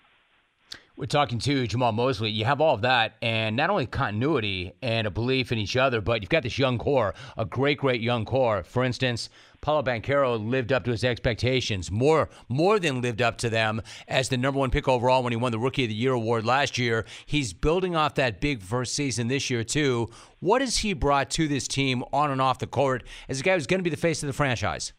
[1.01, 2.29] We're talking to Jamahl Mosley.
[2.29, 6.03] You have all of that, and not only continuity and a belief in each other,
[6.03, 8.65] but you've got this young core, a great, great young core.
[8.65, 9.31] For instance,
[9.63, 14.29] Paolo Banchero lived up to his expectations, more more than lived up to them as
[14.29, 16.77] the number one pick overall when he won the Rookie of the Year award last
[16.77, 17.07] year.
[17.25, 20.11] He's building off that big first season this year too.
[20.41, 23.55] What has he brought to this team on and off the court as a guy
[23.55, 24.93] who's going to be the face of the franchise?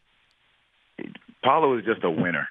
[1.43, 2.47] Paolo is just a winner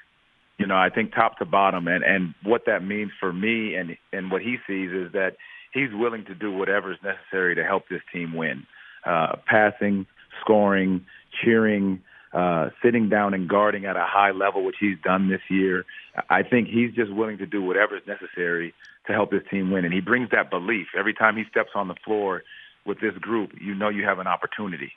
[0.60, 3.96] you know, I think top to bottom, and and what that means for me and
[4.12, 5.36] and what he sees is that
[5.72, 8.66] he's willing to do whatever is necessary to help this team win.
[9.06, 10.04] Uh, passing,
[10.42, 11.06] scoring,
[11.42, 12.02] cheering,
[12.34, 15.86] uh, sitting down and guarding at a high level, which he's done this year.
[16.28, 18.74] I think he's just willing to do whatever is necessary
[19.06, 21.88] to help this team win, and he brings that belief every time he steps on
[21.88, 22.42] the floor
[22.84, 23.52] with this group.
[23.58, 24.92] You know, you have an opportunity.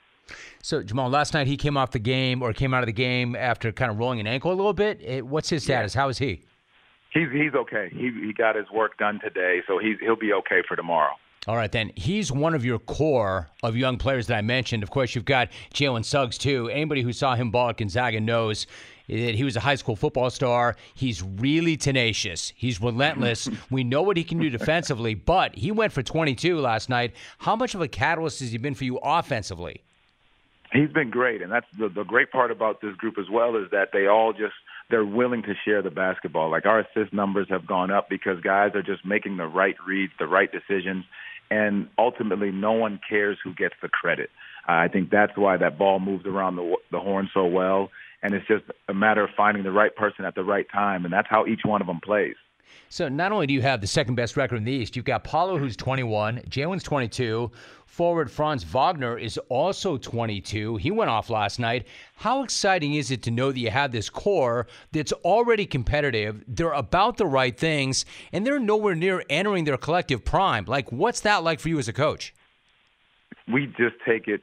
[0.62, 3.36] So Jamal, last night he came off the game or came out of the game
[3.36, 5.26] after kind of rolling an ankle a little bit.
[5.26, 5.94] What's his status?
[5.94, 6.00] Yeah.
[6.00, 6.42] How is he?
[7.12, 7.90] He's he's okay.
[7.92, 11.12] He he got his work done today, so he's he'll be okay for tomorrow.
[11.46, 11.92] All right, then.
[11.94, 14.82] He's one of your core of young players that I mentioned.
[14.82, 16.70] Of course, you've got Jalen Suggs, too.
[16.70, 18.66] Anybody who saw him ball at Gonzaga knows
[19.08, 20.74] that he was a high school football star.
[20.94, 22.54] He's really tenacious.
[22.56, 23.48] He's relentless.
[23.70, 27.12] we know what he can do defensively, but he went for 22 last night.
[27.36, 29.82] How much of a catalyst has he been for you offensively?
[30.74, 33.70] He's been great, and that's the, the great part about this group as well is
[33.70, 34.54] that they all just
[34.90, 36.50] they're willing to share the basketball.
[36.50, 40.12] Like our assist numbers have gone up because guys are just making the right reads,
[40.18, 41.04] the right decisions,
[41.48, 44.30] and ultimately no one cares who gets the credit.
[44.68, 48.34] Uh, I think that's why that ball moves around the the horn so well, and
[48.34, 51.28] it's just a matter of finding the right person at the right time, and that's
[51.30, 52.34] how each one of them plays.
[52.88, 55.24] So not only do you have the second best record in the East, you've got
[55.24, 57.50] Paolo who's 21, Jalen's 22,
[57.86, 60.76] forward Franz Wagner is also 22.
[60.76, 61.86] He went off last night.
[62.16, 66.42] How exciting is it to know that you have this core that's already competitive?
[66.48, 70.64] They're about the right things, and they're nowhere near entering their collective prime.
[70.64, 72.34] Like, what's that like for you as a coach?
[73.52, 74.42] We just take it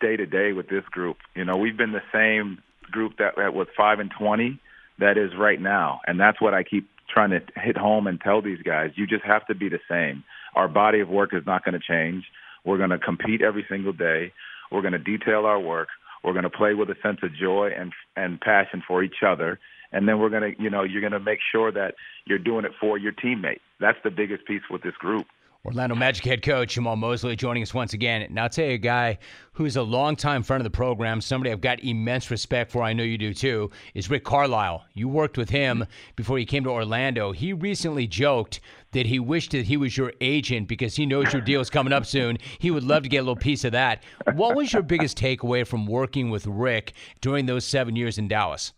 [0.00, 1.16] day to day with this group.
[1.34, 2.58] You know, we've been the same
[2.90, 4.60] group that, that was five and 20
[4.98, 8.42] that is right now, and that's what I keep trying to hit home and tell
[8.42, 10.24] these guys, you just have to be the same.
[10.54, 12.24] Our body of work is not going to change.
[12.64, 14.32] We're going to compete every single day.
[14.70, 15.88] We're going to detail our work.
[16.24, 19.58] We're going to play with a sense of joy and and passion for each other.
[19.90, 21.94] And then we're going to, you know, you're going to make sure that
[22.24, 23.60] you're doing it for your teammate.
[23.78, 25.26] That's the biggest piece with this group.
[25.64, 28.26] Orlando Magic head coach Jamahl Mosley joining us once again.
[28.30, 29.18] Now, I'll tell you a guy
[29.52, 33.04] who's a longtime friend of the program, somebody I've got immense respect for, I know
[33.04, 34.84] you do too, is Rick Carlisle.
[34.92, 37.30] You worked with him before he came to Orlando.
[37.30, 38.58] He recently joked
[38.90, 42.06] that he wished that he was your agent because he knows your deal's coming up
[42.06, 42.38] soon.
[42.58, 44.02] He would love to get a little piece of that.
[44.34, 48.72] What was your biggest takeaway from working with Rick during those seven years in Dallas?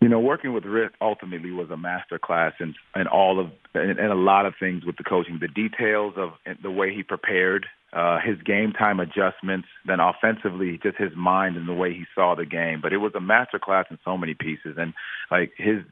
[0.00, 3.98] You know, working with Rick ultimately was a master class in, in all of and
[3.98, 5.38] a lot of things with the coaching.
[5.40, 6.30] The details of
[6.62, 11.68] the way he prepared, uh, his game time adjustments, then offensively, just his mind and
[11.68, 12.80] the way he saw the game.
[12.80, 14.94] But it was a master class in so many pieces, and
[15.30, 15.82] like his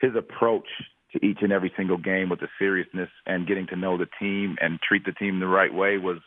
[0.00, 0.68] his approach
[1.12, 4.56] to each and every single game with the seriousness and getting to know the team
[4.62, 6.18] and treat the team the right way was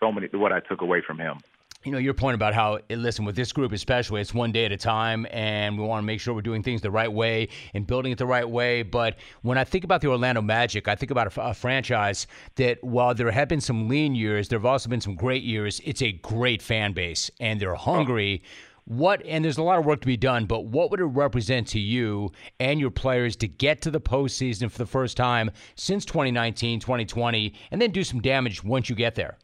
[0.00, 1.40] so many what I took away from him
[1.84, 4.66] you know your point about how eh, listen with this group especially it's one day
[4.66, 7.48] at a time and we want to make sure we're doing things the right way
[7.72, 8.82] and building it the right way.
[8.82, 12.82] But when i think about the orlando magic i think about a, a franchise that
[12.84, 16.02] while there have been some lean years there have also been some great years it's
[16.02, 17.78] a great fan base and they're oh.
[17.78, 18.42] hungry.
[18.86, 21.68] What and there's a lot of work to be done but what would it represent
[21.68, 26.04] to you and your players to get to the postseason for the first time since
[26.04, 29.38] 2019 2020 and then do some damage once you get there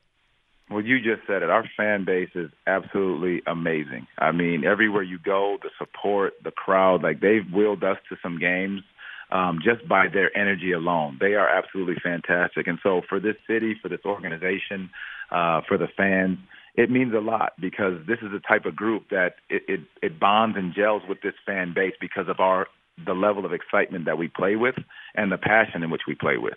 [0.70, 1.50] well, you just said it.
[1.50, 4.06] Our fan base is absolutely amazing.
[4.18, 8.38] I mean, everywhere you go, the support, the crowd, like they've willed us to some
[8.38, 8.82] games
[9.30, 11.18] um, just by their energy alone.
[11.20, 12.66] They are absolutely fantastic.
[12.66, 14.90] And so for this city, for this organization,
[15.30, 16.38] uh, for the fans,
[16.74, 20.20] it means a lot because this is the type of group that it, it, it
[20.20, 22.66] bonds and gels with this fan base because of our
[23.04, 24.74] the level of excitement that we play with
[25.14, 26.56] and the passion in which we play with.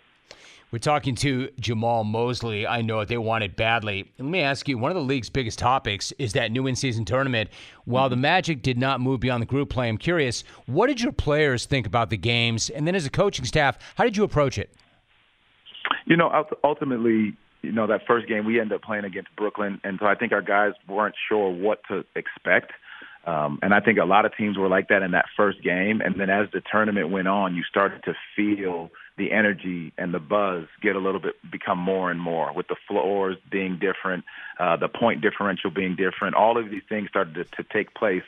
[0.71, 2.67] We're talking to Jamahl Mosley.
[2.67, 4.11] I know they want it badly.
[4.19, 7.05] Let me ask you one of the league's biggest topics is that new in season
[7.05, 7.49] tournament.
[7.85, 11.11] While the Magic did not move beyond the group play, I'm curious, what did your
[11.11, 12.69] players think about the games?
[12.69, 14.71] And then as a coaching staff, how did you approach it?
[16.05, 19.81] You know, ultimately, you know, that first game we ended up playing against Brooklyn.
[19.83, 22.73] And so I think our guys weren't sure what to expect.
[23.25, 25.99] Um, and I think a lot of teams were like that in that first game.
[25.99, 30.19] And then as the tournament went on, you started to feel the energy and the
[30.19, 34.23] buzz get a little bit become more and more with the floors being different,
[34.59, 36.35] uh, the point differential being different.
[36.35, 38.23] All of these things started to, to take place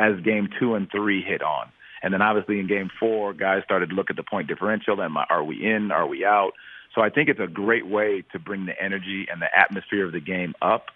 [0.00, 1.68] as game two and three hit on.
[2.02, 5.14] And then obviously in game four, guys started to look at the point differential and
[5.28, 5.92] are we in?
[5.92, 6.52] Are we out?
[6.94, 10.12] So I think it's a great way to bring the energy and the atmosphere of
[10.12, 10.86] the game up.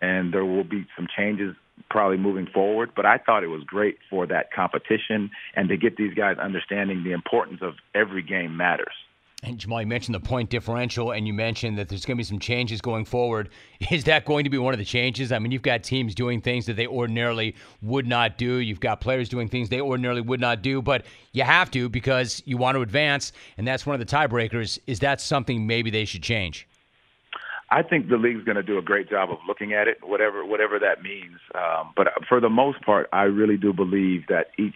[0.00, 1.56] And there will be some changes
[1.90, 2.90] probably moving forward.
[2.94, 7.04] But I thought it was great for that competition and to get these guys understanding
[7.04, 8.94] the importance of every game matters.
[9.44, 12.24] And Jamahl, you mentioned the point differential, and you mentioned that there's going to be
[12.24, 13.50] some changes going forward.
[13.90, 15.32] Is that going to be one of the changes?
[15.32, 18.54] I mean, you've got teams doing things that they ordinarily would not do.
[18.54, 22.42] You've got players doing things they ordinarily would not do, but you have to because
[22.46, 24.78] you want to advance, and that's one of the tiebreakers.
[24.86, 26.66] Is that something maybe they should change?
[27.70, 30.44] I think the league's going to do a great job of looking at it, whatever
[30.44, 31.38] whatever that means.
[31.54, 34.74] Um, but for the most part, I really do believe that each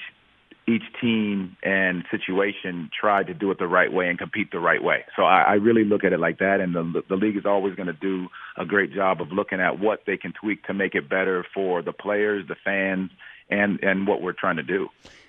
[0.69, 4.83] each team and situation tried to do it the right way and compete the right
[4.83, 5.05] way.
[5.17, 7.75] So I, I really look at it like that, and the the league is always
[7.75, 10.95] going to do a great job of looking at what they can tweak to make
[10.95, 13.11] it better for the players, the fans,
[13.51, 14.89] and and what we're trying to do.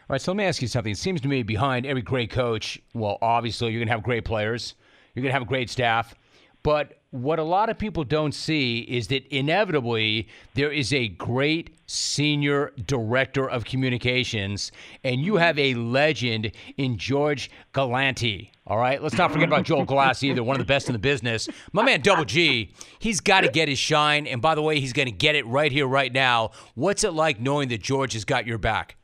[0.09, 0.91] All right, so let me ask you something.
[0.91, 4.25] It seems to me behind every great coach, well, obviously you're going to have great
[4.25, 4.73] players,
[5.13, 6.15] you're going to have a great staff,
[6.63, 11.75] but what a lot of people don't see is that inevitably there is a great
[11.87, 14.71] senior director of communications,
[15.03, 18.51] and you have a legend in George Galante.
[18.67, 20.99] All right, let's not forget about Joel Glass either, one of the best in the
[20.99, 21.49] business.
[21.73, 24.93] My man, Double G, he's got to get his shine, and by the way, he's
[24.93, 26.51] going to get it right here, right now.
[26.75, 28.98] What's it like knowing that George has got your back?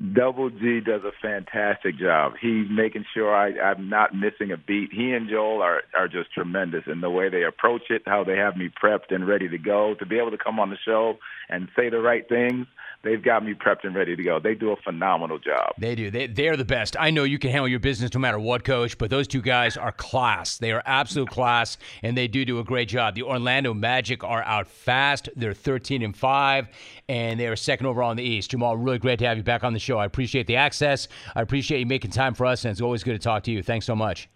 [0.00, 2.32] Double G does a fantastic job.
[2.40, 4.88] He's making sure I, I'm not missing a beat.
[4.92, 8.36] He and Joel are are just tremendous in the way they approach it, how they
[8.36, 9.94] have me prepped and ready to go.
[9.98, 11.18] To be able to come on the show
[11.50, 12.66] and say the right things,
[13.02, 14.38] they've got me prepped and ready to go.
[14.40, 15.72] They do a phenomenal job.
[15.78, 16.10] They do.
[16.10, 16.96] They they're the best.
[16.98, 19.76] I know you can handle your business no matter what, coach, but those two guys
[19.76, 20.58] are class.
[20.58, 23.14] They are absolute class, and they do do a great job.
[23.14, 25.28] The Orlando Magic are out fast.
[25.36, 26.68] They're 13 and five,
[27.08, 28.50] and they are second overall in the East.
[28.50, 29.98] Jamahl, really great to have you back on the show.
[29.98, 31.08] I appreciate the access.
[31.34, 33.62] I appreciate you making time for us, and it's always good to talk to you.
[33.62, 34.28] Thanks so much.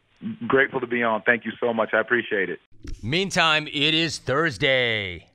[0.47, 1.23] Grateful to be on.
[1.23, 1.91] Thank you so much.
[1.93, 2.59] I appreciate it.
[3.03, 5.27] Meantime, it is Thursday,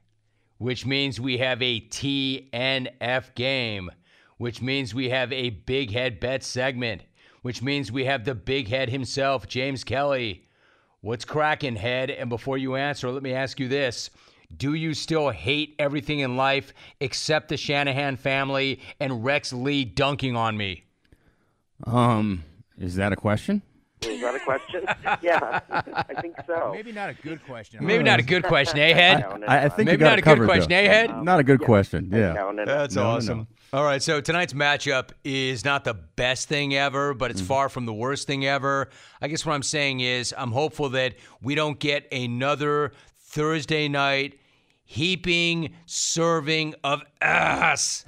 [0.59, 3.89] which means we have a TNF game,
[4.37, 7.01] which means we have a big head bet segment,
[7.41, 10.45] which means we have the big head himself, James Kelly.
[11.01, 12.11] What's cracking, head?
[12.11, 14.09] And before you answer, let me ask you this.
[14.55, 20.35] Do you still hate everything in life except the Shanahan family and Rex Lee dunking
[20.35, 20.83] on me?
[21.85, 22.43] Um,
[22.77, 23.61] is that a question?
[24.01, 24.83] Is that a question?
[25.21, 26.71] yeah, I think so.
[26.73, 27.85] Maybe not a good question.
[27.85, 29.19] Maybe not a good question, eh, Head?
[29.21, 30.75] No, no, I, I think Maybe you got not a good question, though.
[30.77, 31.23] eh, Head?
[31.23, 31.65] Not a good Yeah.
[31.65, 32.09] question.
[32.11, 32.51] Yeah.
[32.65, 33.37] That's No, no, awesome.
[33.39, 33.47] no.
[33.77, 37.85] All right, so tonight's matchup is not the best thing ever, but it's far from
[37.85, 38.89] the worst thing ever.
[39.21, 44.39] I guess what I'm saying is I'm hopeful that we don't get another Thursday night
[44.85, 48.05] heaping serving of ass.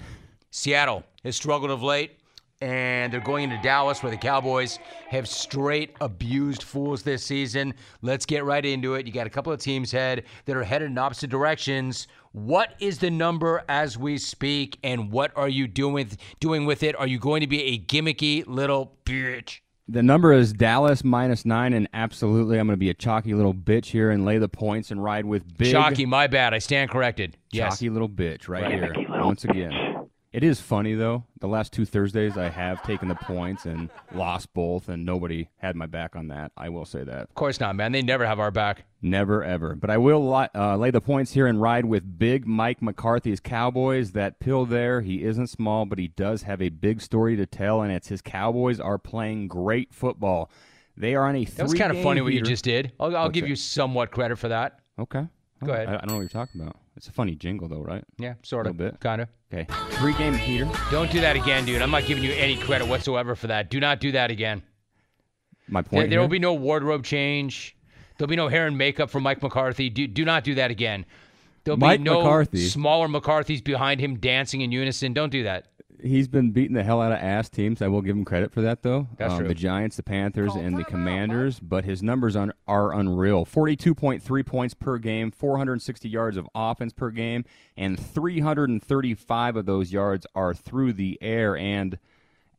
[0.50, 2.18] Seattle has struggled of late,
[2.62, 7.74] and they're going into Dallas where the Cowboys have straight abused fools this season.
[8.02, 9.06] Let's get right into it.
[9.08, 12.08] You got a couple of teams head that are headed in opposite directions.
[12.34, 16.96] What is the number as we speak, and what are you doing doing with it?
[16.98, 19.60] Are you going to be a gimmicky little bitch?
[19.90, 23.54] The number is Dallas minus nine, and absolutely, I'm going to be a chalky little
[23.54, 25.72] bitch here and lay the points and ride with big.
[25.74, 26.54] Chalky, my bad.
[26.54, 27.36] I stand corrected.
[27.52, 27.74] Yes.
[27.74, 28.72] Chalky little bitch right Right.
[28.72, 29.91] here once again.
[30.34, 31.26] It is funny though.
[31.42, 35.76] The last two Thursdays I have taken the points and lost both, and nobody had
[35.76, 36.54] my back on that.
[36.56, 37.24] I will say that.
[37.24, 37.92] Of course not, man.
[37.92, 38.86] They never have our back.
[39.02, 39.76] Never ever.
[39.76, 43.42] But I will li- uh, lay the points here and ride with big Mike McCarthy's
[43.42, 44.14] Cowboys.
[44.14, 47.82] That pill there, he isn't small, but he does have a big story to tell,
[47.82, 50.50] and it's his Cowboys are playing great football.
[50.96, 51.44] They are on a.
[51.44, 52.94] That was kind of funny what you just did.
[53.02, 53.50] I'll, I'll give that?
[53.50, 54.80] you somewhat credit for that.
[54.98, 55.28] Okay.
[55.64, 55.90] Go ahead.
[55.90, 56.78] I, I don't know what you're talking about.
[56.98, 58.04] It's a funny jingle though, right?
[58.18, 58.78] Yeah, sort of.
[58.78, 59.02] Little bit.
[59.02, 59.30] Kind of.
[59.54, 59.66] Okay.
[59.98, 60.70] Three game heater.
[60.92, 61.82] Don't do that again, dude.
[61.82, 63.70] I'm not giving you any credit whatsoever for that.
[63.70, 64.64] Do not do that again.
[65.68, 66.10] My point.
[66.10, 67.76] there will be no wardrobe change.
[68.18, 69.90] There'll be no hair and makeup for Mike McCarthy.
[69.90, 71.06] Do, do not do that again.
[71.64, 72.68] There'll Mike be no McCarthy.
[72.68, 75.14] smaller McCarthys behind him dancing in unison.
[75.14, 75.68] Don't do that.
[76.04, 77.82] He's been beating the hell out of ass teams.
[77.82, 79.08] I will give him credit for that, though.
[79.18, 79.48] That's um, true.
[79.48, 81.60] The Giants, the Panthers, and the Commanders.
[81.60, 87.12] But his numbers on, are unreal 42.3 points per game, 460 yards of offense per
[87.12, 87.46] game,
[87.78, 91.56] and 335 of those yards are through the air.
[91.56, 92.00] And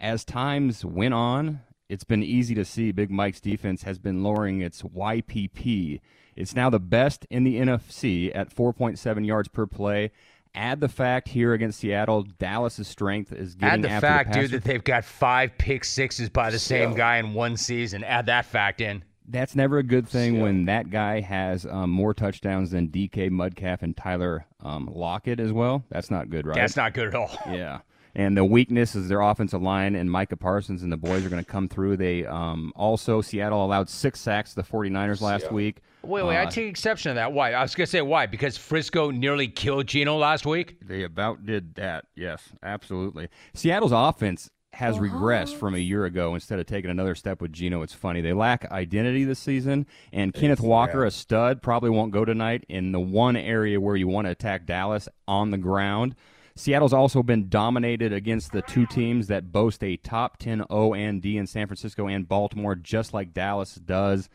[0.01, 4.61] as times went on, it's been easy to see Big Mike's defense has been lowering
[4.61, 6.01] its YPP.
[6.35, 10.11] It's now the best in the NFC at 4.7 yards per play.
[10.55, 14.41] Add the fact here against Seattle, Dallas's strength is getting Add the after fact, the
[14.41, 18.05] dude, that they've got five pick sixes by the same guy in one season.
[18.05, 19.03] Add that fact in.
[19.27, 23.83] That's never a good thing when that guy has um, more touchdowns than DK Metcalf
[23.83, 25.85] and Tyler um, Lockett as well.
[25.89, 26.57] That's not good, right?
[26.57, 27.31] That's not good at all.
[27.51, 27.81] Yeah.
[28.15, 31.43] And the weakness is their offensive line, and Micah Parsons and the boys are going
[31.43, 31.97] to come through.
[31.97, 35.57] They um, also, Seattle allowed six sacks to the 49ers last Seattle.
[35.57, 35.79] week.
[36.05, 37.33] Wait, wait, I Uh, take exception to that.
[37.33, 37.53] Why?
[37.53, 38.27] I was going to say why?
[38.27, 40.77] Because Frisco nearly killed Geno last week?
[40.81, 42.07] They about did that.
[42.17, 43.29] Yes, absolutely.
[43.55, 46.35] Seattle's offense has regressed from a year ago.
[46.35, 49.87] Instead of taking another step with Geno, it's funny they lack identity this season.
[50.13, 54.09] And Kenneth Walker, a stud, probably won't go tonight in the one area where you
[54.09, 56.15] want to attack Dallas on the ground.
[56.55, 61.21] Seattle's also been dominated against the two teams that boast a top 10 O and
[61.23, 64.29] D in San Francisco and Baltimore, just like Dallas does.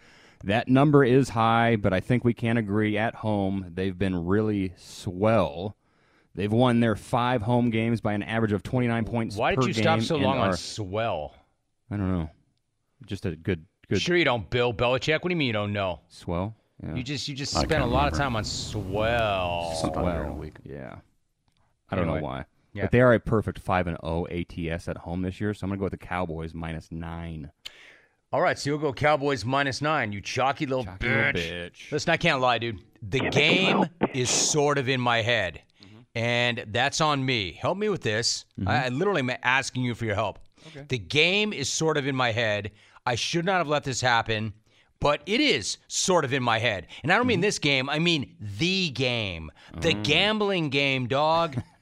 [0.44, 4.74] That number is high, but I think we can agree at home they've been really
[4.78, 5.76] swell.
[6.36, 9.36] They've won their five home games by an average of 29 points.
[9.36, 11.34] Why per did you stop so and long on are- swell?
[11.90, 12.30] I don't know.
[13.06, 15.14] Just a good, good Sure, you don't, Bill Belichick.
[15.24, 16.02] What do you mean you don't know?
[16.10, 16.56] swell.
[16.84, 16.94] Yeah.
[16.94, 19.74] You just you just I spent a lot of time on swell.
[19.76, 20.42] Swell.
[20.64, 20.98] Yeah.
[21.90, 22.20] I don't Anyway.
[22.20, 22.46] know why.
[22.74, 22.84] Yeah.
[22.84, 25.70] But they are a perfect 5 and 0 ATS at home this year, so I'm
[25.70, 27.50] going to go with the Cowboys minus 9.
[28.34, 30.12] All right, so you'll go Cowboys minus nine.
[30.12, 31.02] You chalky little bitch.
[31.02, 31.92] little bitch.
[31.92, 32.80] Listen, I can't lie, dude.
[33.02, 36.00] The game is sort of in my head, mm-hmm.
[36.14, 37.54] and that's on me.
[37.54, 38.44] Help me with this.
[38.66, 40.40] I, I literally am asking you for your help.
[40.90, 42.72] The game is sort of in my head.
[43.06, 44.52] I should not have let this happen,
[45.00, 46.88] but it is sort of in my head.
[47.04, 51.56] And I don't mean this game, I mean the game, the gambling game, dog.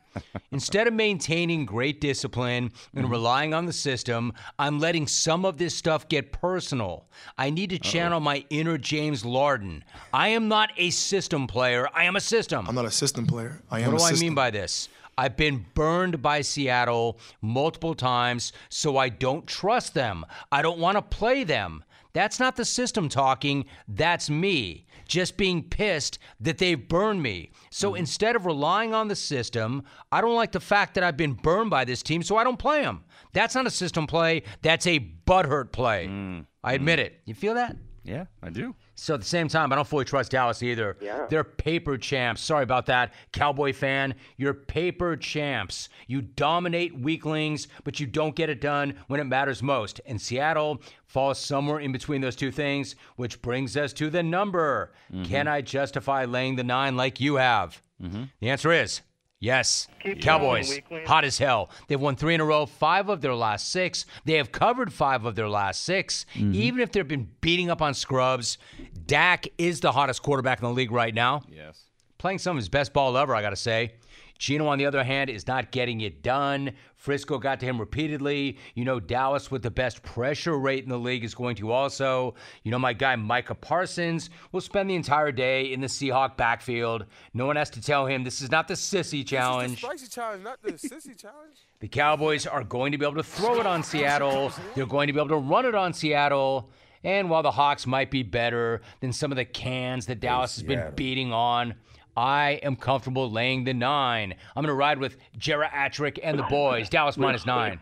[0.51, 3.11] Instead of maintaining great discipline and mm-hmm.
[3.11, 7.07] relying on the system, I'm letting some of this stuff get personal.
[7.37, 9.83] I need to channel my inner James Harden.
[10.13, 12.67] I am not a system player, I am a system.
[12.67, 13.61] I'm not a system player.
[13.69, 14.89] I am What a do I mean by this?
[15.17, 20.25] I've been burned by Seattle multiple times, so I don't trust them.
[20.51, 21.83] I don't want to play them.
[22.13, 24.84] That's not the system talking, that's me.
[25.05, 27.51] Just being pissed that they've burned me.
[27.69, 27.97] So Mm-hmm.
[27.99, 31.69] instead of relying on the system, I don't like the fact that I've been burned
[31.69, 33.03] by this team, so I don't play them.
[33.33, 36.07] That's not a system play, that's a butthurt play.
[36.07, 36.45] Mm.
[36.63, 37.21] I admit it.
[37.25, 37.75] You feel that?
[38.03, 38.75] Yeah, I do.
[38.95, 40.97] So at the same time, I don't fully trust Dallas either.
[41.01, 41.27] Yeah.
[41.29, 42.41] They're paper champs.
[42.41, 44.15] Sorry about that, Cowboy fan.
[44.37, 45.89] You're paper champs.
[46.07, 49.99] You dominate weaklings, but you don't get it done when it matters most.
[50.05, 54.93] And Seattle falls somewhere in between those two things, which brings us to the number.
[55.13, 55.25] Mm-hmm.
[55.25, 57.81] Can I justify laying the nine like you have?
[58.01, 58.23] Mm-hmm.
[58.39, 59.01] The answer is
[59.39, 59.87] yes.
[60.01, 61.69] Keep Cowboys, going, hot as hell.
[61.87, 64.05] They've won three in a row, five of their last six.
[64.25, 66.53] They have covered five of their last 6 mm-hmm.
[66.53, 68.57] Even if they've been beating up on scrubs,
[69.05, 71.43] Dak is the hottest quarterback in the league right now.
[71.49, 71.81] Yes.
[72.17, 73.93] Playing some of his best ball ever, I got to say.
[74.37, 76.73] Geno, on the other hand, is not getting it done.
[76.95, 78.57] Frisco got to him repeatedly.
[78.73, 82.35] You know, Dallas, with the best pressure rate in the league, is going to also.
[82.63, 87.05] You know, my guy Micah Parsons will spend the entire day in the Seahawk backfield.
[87.33, 89.81] No one has to tell him this is not the sissy challenge.
[89.81, 91.57] the Spicy challenge, not the sissy challenge.
[91.81, 94.51] The Cowboys are going to be able to throw it on Seattle.
[94.73, 96.71] They're going to be able to run it on Seattle.
[97.03, 100.63] And while the Hawks might be better than some of the cans that Dallas has
[100.63, 101.75] been beating on,
[102.17, 104.35] I am comfortable laying the nine.
[104.55, 106.89] I'm going to ride with Jera Atrick and the boys.
[106.89, 107.79] Dallas minus nine.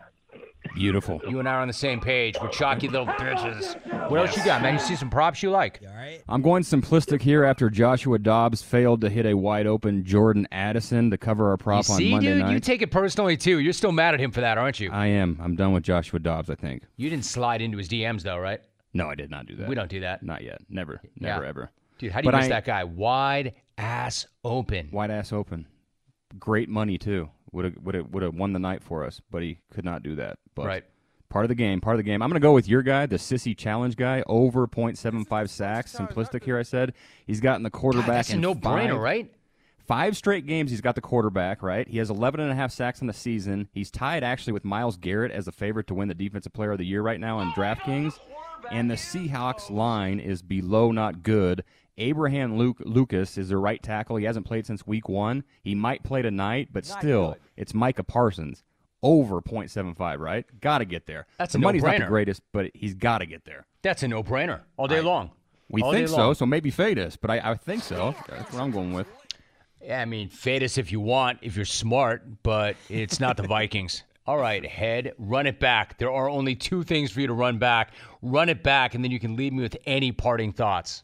[0.74, 1.20] Beautiful.
[1.28, 2.36] You and I are on the same page.
[2.40, 4.10] We're chalky little bitches.
[4.10, 4.74] What else you got, man?
[4.74, 5.80] You see some props you like?
[5.86, 6.22] All right.
[6.28, 11.10] I'm going simplistic here after Joshua Dobbs failed to hit a wide open Jordan Addison
[11.10, 12.52] to cover our prop you on see, Monday dude, night.
[12.52, 13.60] you take it personally too.
[13.60, 14.90] You're still mad at him for that, aren't you?
[14.90, 15.38] I am.
[15.40, 16.82] I'm done with Joshua Dobbs, I think.
[16.96, 18.60] You didn't slide into his DMs though, right?
[18.94, 19.68] No, I did not do that.
[19.68, 20.22] We don't do that.
[20.22, 20.60] Not yet.
[20.68, 21.00] Never.
[21.02, 21.34] Yeah.
[21.34, 21.70] Never, ever.
[21.98, 22.84] Dude, how do you But miss I- that guy?
[22.84, 24.88] Wide ass open.
[24.92, 25.66] Wide ass open.
[26.38, 27.30] Great money, too.
[27.52, 30.02] Would have would have would have won the night for us, but he could not
[30.02, 30.38] do that.
[30.56, 30.84] But Right.
[31.28, 31.80] Part of the game.
[31.80, 32.22] Part of the game.
[32.22, 35.92] I'm going to go with your guy, the sissy challenge guy, over 0.75 sacks.
[35.94, 36.92] Simplistic here, I said.
[37.26, 38.06] He's gotten the quarterback.
[38.26, 39.32] that's a no-brainer, right?
[39.86, 41.86] Five straight games he's got the quarterback, right?
[41.88, 43.68] He has 11 and a half sacks in the season.
[43.72, 46.78] He's tied actually with Myles Garrett as a favorite to win the defensive player of
[46.78, 48.18] the year right now on DraftKings.
[48.70, 51.64] And the Seahawks line is below not good.
[51.98, 54.16] Abraham Luke, Lucas is their right tackle.
[54.16, 55.44] He hasn't played since week 1.
[55.62, 58.64] He might play tonight, but still, it's Micah Parsons
[59.02, 60.44] over 0.75, right?
[60.60, 61.26] Got to get there.
[61.38, 63.66] That's the a money's not the greatest, but he's got to get there.
[63.82, 65.30] That's a no-brainer all day long.
[65.68, 66.34] We All think so, long.
[66.34, 68.14] so maybe fade us, but I, I think so.
[68.28, 69.06] That's what I'm going with.
[69.82, 73.42] Yeah, I mean, fade us if you want, if you're smart, but it's not the
[73.42, 74.02] Vikings.
[74.26, 75.98] All right, head, run it back.
[75.98, 77.92] There are only two things for you to run back.
[78.22, 81.02] Run it back, and then you can leave me with any parting thoughts.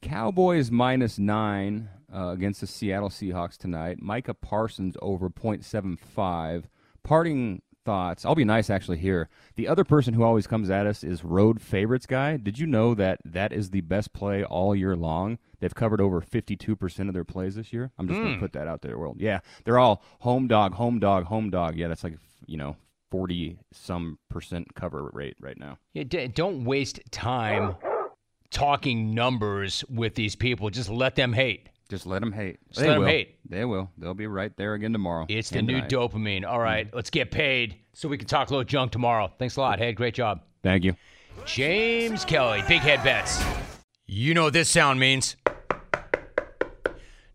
[0.00, 4.00] Cowboys minus nine uh, against the Seattle Seahawks tonight.
[4.00, 6.64] Micah Parsons over 0.75.
[7.02, 8.24] Parting thoughts.
[8.24, 9.28] I'll be nice actually here.
[9.56, 12.36] The other person who always comes at us is road favorites guy.
[12.36, 15.38] Did you know that that is the best play all year long?
[15.60, 17.90] They've covered over 52% of their plays this year.
[17.98, 18.40] I'm just going Hmm.
[18.40, 19.16] to put that out there, world.
[19.20, 21.76] Yeah, they're all home dog, home dog, home dog.
[21.76, 22.76] Yeah, that's like you know,
[23.10, 25.78] 40 some percent cover rate right now.
[25.94, 27.74] Yeah, d- don't waste time
[28.50, 30.70] talking numbers with these people.
[30.70, 31.68] Just let them hate.
[31.88, 32.58] Just let them hate.
[32.68, 33.06] Just they let will.
[33.06, 33.38] hate.
[33.48, 33.90] They will.
[33.96, 35.24] They'll be right there again tomorrow.
[35.28, 35.90] It's the new tonight.
[35.90, 36.46] dopamine.
[36.46, 36.96] All right, mm-hmm.
[36.96, 39.32] let's get paid so we can talk a little junk tomorrow.
[39.38, 39.78] Thanks a lot.
[39.78, 40.42] Hey, great job.
[40.62, 40.94] Thank you.
[41.46, 43.42] James Kelly, Big Head Bets.
[44.06, 45.36] You know what this sound means.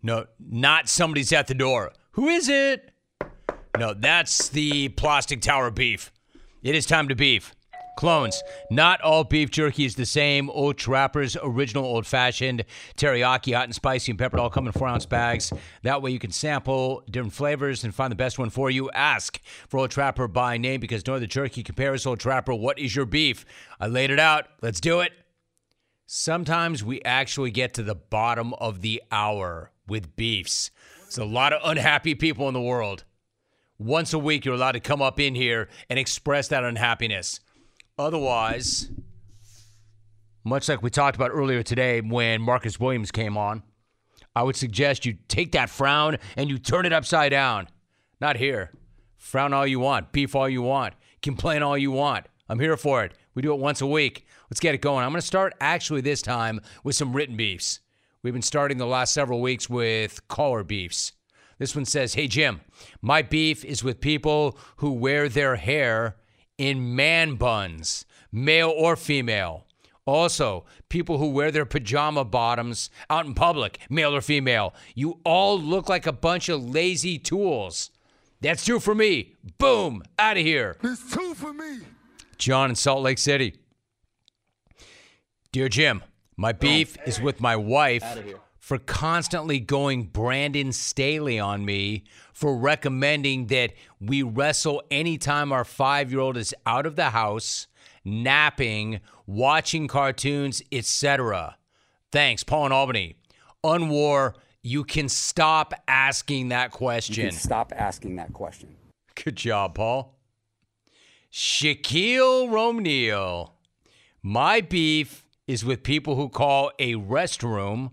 [0.03, 1.93] No, not somebody's at the door.
[2.11, 2.91] Who is it?
[3.77, 6.11] No, that's the plastic tower beef.
[6.61, 7.55] It is time to beef.
[7.95, 8.41] Clones.
[8.69, 10.49] Not all beef jerky is the same.
[10.49, 12.65] Old Trapper's original old fashioned
[12.97, 15.53] teriyaki, hot and spicy, and peppered all come in four ounce bags.
[15.83, 18.89] That way you can sample different flavors and find the best one for you.
[18.91, 22.53] Ask for Old Trapper by name because no other jerky compares Old Trapper.
[22.53, 23.45] What is your beef?
[23.79, 24.47] I laid it out.
[24.61, 25.13] Let's do it.
[26.05, 30.69] Sometimes we actually get to the bottom of the hour with beefs.
[31.01, 33.03] There's a lot of unhappy people in the world.
[33.79, 37.39] Once a week, you're allowed to come up in here and express that unhappiness.
[37.97, 38.89] Otherwise,
[40.43, 43.61] much like we talked about earlier today when Marcus Williams came on,
[44.35, 47.67] I would suggest you take that frown and you turn it upside down.
[48.19, 48.71] Not here.
[49.17, 52.25] Frown all you want, beef all you want, complain all you want.
[52.49, 53.13] I'm here for it.
[53.35, 54.25] We do it once a week.
[54.49, 55.05] Let's get it going.
[55.05, 57.79] I'm going to start actually this time with some written beefs.
[58.23, 61.13] We've been starting the last several weeks with caller beefs.
[61.59, 62.61] This one says, Hey, Jim,
[63.01, 66.17] my beef is with people who wear their hair
[66.57, 69.65] in man buns, male or female.
[70.05, 74.73] Also, people who wear their pajama bottoms out in public, male or female.
[74.95, 77.89] You all look like a bunch of lazy tools.
[78.41, 79.35] That's two for me.
[79.57, 80.75] Boom, out of here.
[80.83, 81.79] It's two for me.
[82.37, 83.55] John in Salt Lake City.
[85.53, 86.03] Dear Jim,
[86.35, 88.03] my beef is with my wife
[88.63, 96.09] for constantly going Brandon Staley on me for recommending that we wrestle anytime our five
[96.09, 97.67] year old is out of the house,
[98.05, 101.57] napping, watching cartoons, etc.
[102.09, 103.17] Thanks, Paul in Albany.
[103.65, 107.31] Unwar, you can stop asking that You question.
[107.31, 108.77] can stop asking that question.
[109.21, 110.17] Good job, Paul.
[111.33, 113.51] Shaquille Romneal.
[114.21, 117.91] My beef is with people who call a restroom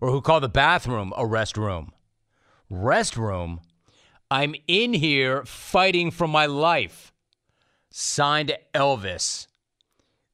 [0.00, 1.90] or who call the bathroom a restroom.
[2.70, 3.60] Restroom?
[4.30, 7.12] I'm in here fighting for my life.
[7.90, 9.46] Signed Elvis.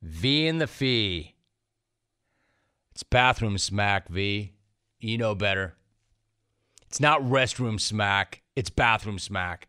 [0.02, 1.34] V in the fee.
[2.92, 4.52] It's bathroom smack, V.
[4.98, 5.74] You know better.
[6.86, 9.68] It's not restroom smack, it's bathroom smack.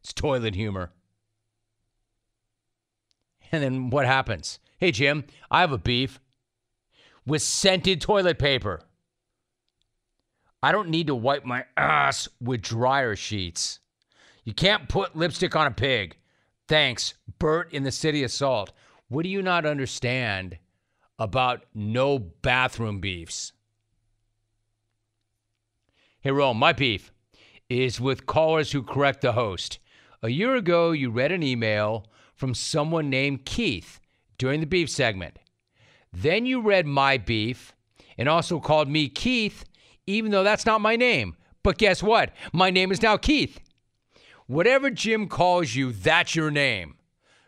[0.00, 0.92] It's toilet humor.
[3.52, 4.58] And then what happens?
[4.78, 6.20] Hey, Jim, I have a beef
[7.26, 8.80] with scented toilet paper.
[10.64, 13.80] I don't need to wipe my ass with dryer sheets.
[14.44, 16.16] You can't put lipstick on a pig.
[16.68, 18.72] Thanks, Bert in the city of Salt.
[19.08, 20.56] What do you not understand
[21.18, 23.52] about no bathroom beefs?
[26.22, 27.12] Hey, Rome, my beef
[27.68, 29.78] is with callers who correct the host.
[30.22, 34.00] A year ago, you read an email from someone named Keith
[34.38, 35.38] during the beef segment.
[36.10, 37.74] Then you read my beef
[38.16, 39.66] and also called me Keith,
[40.06, 41.36] even though that's not my name.
[41.62, 42.32] But guess what?
[42.52, 43.58] My name is now Keith.
[44.46, 46.96] Whatever Jim calls you, that's your name.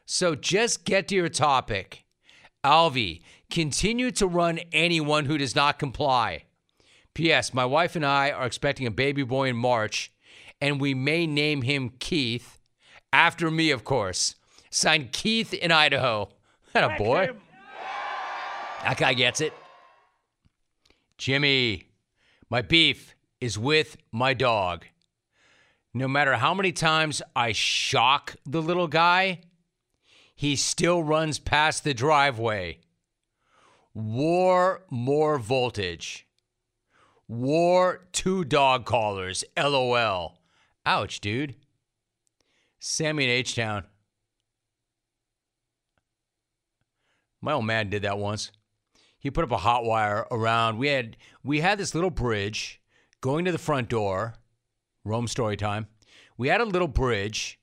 [0.07, 2.04] So just get to your topic.
[2.64, 6.44] Alvi, continue to run anyone who does not comply.
[7.14, 7.52] P.S.
[7.52, 10.12] My wife and I are expecting a baby boy in March,
[10.61, 12.61] and we may name him Keith,
[13.12, 14.34] after me, of course.
[14.70, 16.30] Signed Keith in Idaho.
[16.72, 17.30] That a boy.
[18.82, 19.54] That guy gets it.
[21.16, 21.86] Jimmy,
[22.49, 24.86] my beef is with my dog.
[25.92, 29.40] No matter how many times I shock the little guy,
[30.34, 32.80] he still runs past the driveway.
[33.94, 36.26] War more voltage.
[37.28, 39.42] War two dog collars.
[39.57, 40.38] LOL.
[40.84, 41.57] Ouch, dude.
[42.78, 43.84] Sammy in H Town.
[47.40, 48.53] My old man did that once.
[49.27, 50.79] He put up a hot wire around.
[50.79, 52.81] We had we had this little bridge
[53.20, 54.37] going to the front door.
[55.03, 55.89] Rome story time.
[56.39, 57.59] We had a little bridge,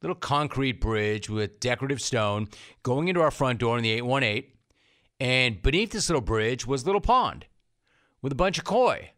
[0.00, 2.46] little concrete bridge with decorative stone
[2.84, 4.44] going into our front door in the 818.
[5.18, 7.46] And beneath this little bridge was a little pond
[8.20, 9.10] with a bunch of koi.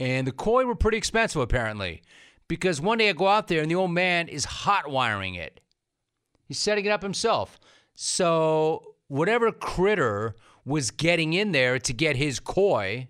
[0.00, 2.02] And the koi were pretty expensive apparently.
[2.48, 5.60] Because one day I go out there and the old man is hot wiring it.
[6.48, 7.60] He's setting it up himself.
[7.94, 10.34] So whatever critter
[10.66, 13.08] was getting in there to get his koi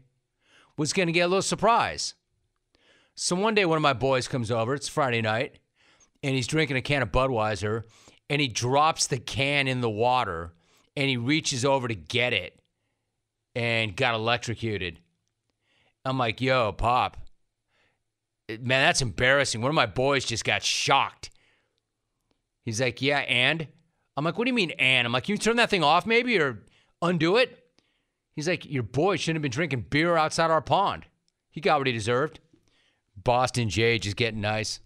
[0.76, 2.14] was going to get a little surprise.
[3.14, 4.74] So one day, one of my boys comes over.
[4.74, 5.58] It's Friday night,
[6.22, 7.84] and he's drinking a can of Budweiser
[8.28, 10.52] and he drops the can in the water
[10.96, 12.60] and he reaches over to get it
[13.54, 14.98] and got electrocuted.
[16.04, 17.16] I'm like, yo, Pop,
[18.48, 19.60] man, that's embarrassing.
[19.60, 21.30] One of my boys just got shocked.
[22.64, 23.68] He's like, yeah, and?
[24.16, 25.06] I'm like, what do you mean, and?
[25.06, 26.62] I'm like, can you turn that thing off maybe or
[27.02, 27.58] undo it?
[28.34, 31.06] He's like, your boy shouldn't have been drinking beer outside our pond.
[31.50, 32.40] He got what he deserved.
[33.16, 34.80] Boston J just getting nice.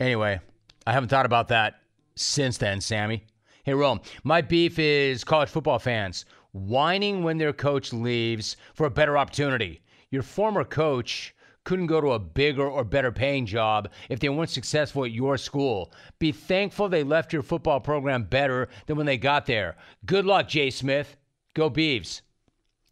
[0.00, 0.40] Anyway,
[0.86, 1.80] I haven't thought about that
[2.16, 3.24] since then, Sammy.
[3.64, 8.90] Hey, Rome, my beef is college football fans whining when their coach leaves for a
[8.90, 9.80] better opportunity.
[10.10, 11.34] Your former coach
[11.66, 15.36] couldn't go to a bigger or better paying job if they weren't successful at your
[15.36, 15.92] school.
[16.20, 19.76] Be thankful they left your football program better than when they got there.
[20.06, 21.16] Good luck, Jay Smith.
[21.54, 22.22] Go Beavs.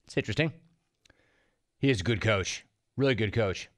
[0.05, 0.53] It's interesting.
[1.79, 2.67] He is a good coach.
[2.97, 3.71] Really good coach.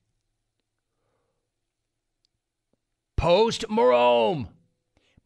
[3.16, 4.48] Post Marome.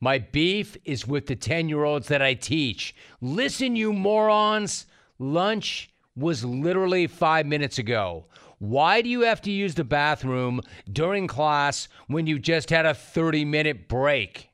[0.01, 2.95] My beef is with the 10 year olds that I teach.
[3.21, 4.87] Listen, you morons.
[5.19, 8.27] Lunch was literally five minutes ago.
[8.61, 10.61] Why do you have to use the bathroom
[10.93, 14.51] during class when you just had a 30 minute break?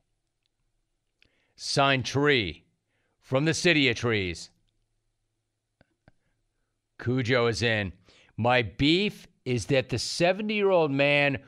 [1.56, 2.64] Signed Tree
[3.20, 4.50] from the City of Trees.
[7.00, 7.92] Cujo is in.
[8.36, 11.38] My beef is that the 70 year old man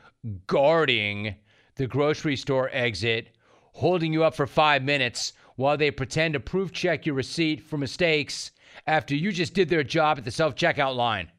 [0.45, 1.35] guarding
[1.75, 3.29] the grocery store exit,
[3.71, 7.77] holding you up for five minutes while they pretend to proof check your receipt for
[7.77, 8.51] mistakes
[8.85, 11.31] after you just did their job at the self checkout line.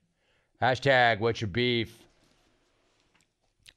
[0.60, 2.04] Hashtag what's your beef?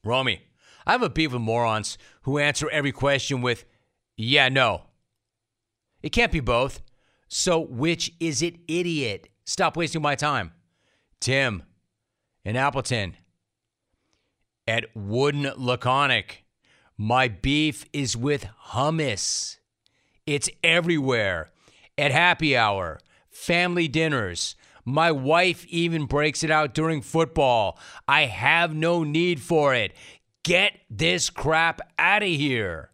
[0.04, 0.42] Romy,
[0.86, 3.64] I have a beef with morons who answer every question with,
[4.18, 4.84] yeah, no.
[6.02, 6.82] It can't be both.
[7.30, 9.30] So which is it, idiot?
[9.46, 10.52] Stop wasting my time.
[11.20, 11.64] Tim
[12.44, 13.16] in Appleton
[14.68, 16.44] at Wooden Laconic.
[16.98, 19.58] My beef is with hummus.
[20.26, 21.50] It's everywhere.
[21.98, 24.56] At happy hour, family dinners.
[24.86, 27.80] My wife even breaks it out during football.
[28.08, 29.94] I have no need for it.
[30.44, 32.92] Get this crap out of here.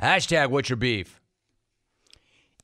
[0.00, 1.20] Hashtag what's your beef?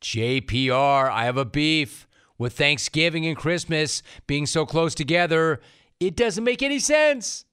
[0.01, 2.07] JPR, I have a beef.
[2.39, 5.61] With Thanksgiving and Christmas being so close together,
[5.99, 7.47] it doesn't make any sense.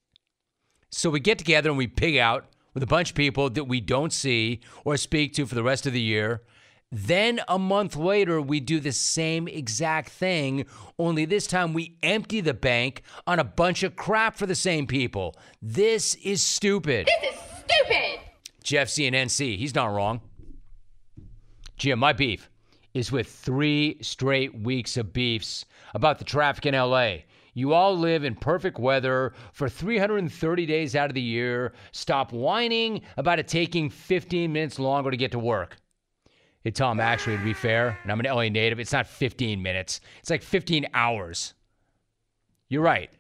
[0.91, 3.79] So we get together and we pig out with a bunch of people that we
[3.79, 6.41] don't see or speak to for the rest of the year.
[6.95, 10.67] Then a month later, we do the same exact thing,
[10.99, 14.85] only this time we empty the bank on a bunch of crap for the same
[14.85, 15.35] people.
[15.59, 17.07] This is stupid.
[17.07, 18.19] This is stupid.
[18.63, 20.21] Jeff CNNC, he's not wrong.
[21.77, 22.47] Jim, my beef
[22.93, 25.65] is with three straight weeks of beefs
[25.95, 27.15] about the traffic in LA.
[27.55, 31.73] You all live in perfect weather for 330 days out of the year.
[31.91, 35.77] Stop whining about it taking 15 minutes longer to get to work.
[36.63, 39.99] Hey, Tom, actually, to be fair, and I'm an LA native, it's not 15 minutes,
[40.19, 41.55] it's like 15 hours.
[42.69, 43.11] You're right.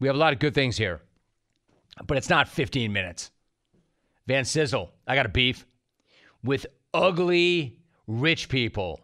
[0.00, 1.00] We have a lot of good things here,
[2.06, 3.30] but it's not 15 minutes.
[4.26, 5.64] Van Sizzle, I got a beef
[6.42, 9.00] with ugly rich people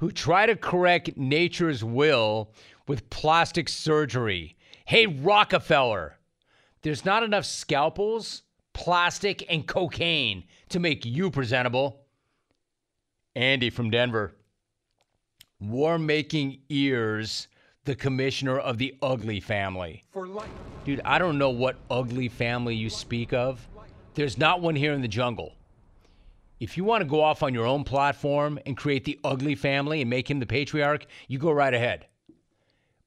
[0.00, 2.52] who try to correct nature's will
[2.86, 4.58] with plastic surgery.
[4.84, 6.18] Hey, Rockefeller,
[6.82, 8.42] there's not enough scalpels,
[8.74, 12.04] plastic, and cocaine to make you presentable.
[13.38, 14.34] Andy from Denver.
[15.60, 17.46] War making ears,
[17.84, 20.02] the commissioner of the ugly family.
[20.10, 20.50] For life.
[20.84, 23.66] Dude, I don't know what ugly family you speak of.
[24.14, 25.54] There's not one here in the jungle.
[26.58, 30.00] If you want to go off on your own platform and create the ugly family
[30.00, 32.06] and make him the patriarch, you go right ahead.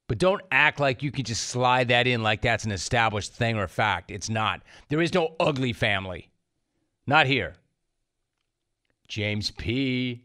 [0.07, 3.57] But don't act like you can just slide that in like that's an established thing
[3.57, 4.09] or fact.
[4.09, 4.61] It's not.
[4.87, 6.31] There is no ugly family.
[7.05, 7.55] Not here.
[9.11, 10.23] James P.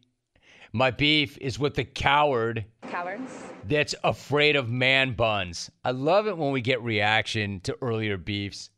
[0.73, 3.33] My beef is with the coward Cowards.
[3.65, 5.73] that's afraid of man buns.
[5.85, 8.71] I love it when we get reaction to earlier beefs.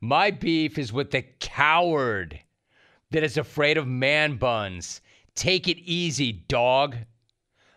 [0.00, 2.40] My beef is with the coward
[3.12, 5.00] that is afraid of man buns.
[5.36, 6.96] Take it easy, dog.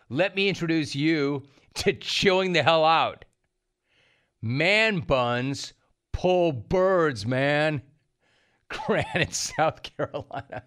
[0.08, 1.44] Let me introduce you
[1.74, 3.26] to chilling the hell out.
[4.42, 5.72] Man buns
[6.12, 7.82] pull birds, man.
[8.68, 10.64] Granite, South Carolina.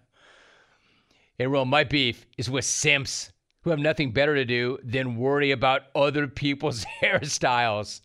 [1.38, 3.30] Hey, Ro, my beef is with simps
[3.62, 8.00] who have nothing better to do than worry about other people's hairstyles.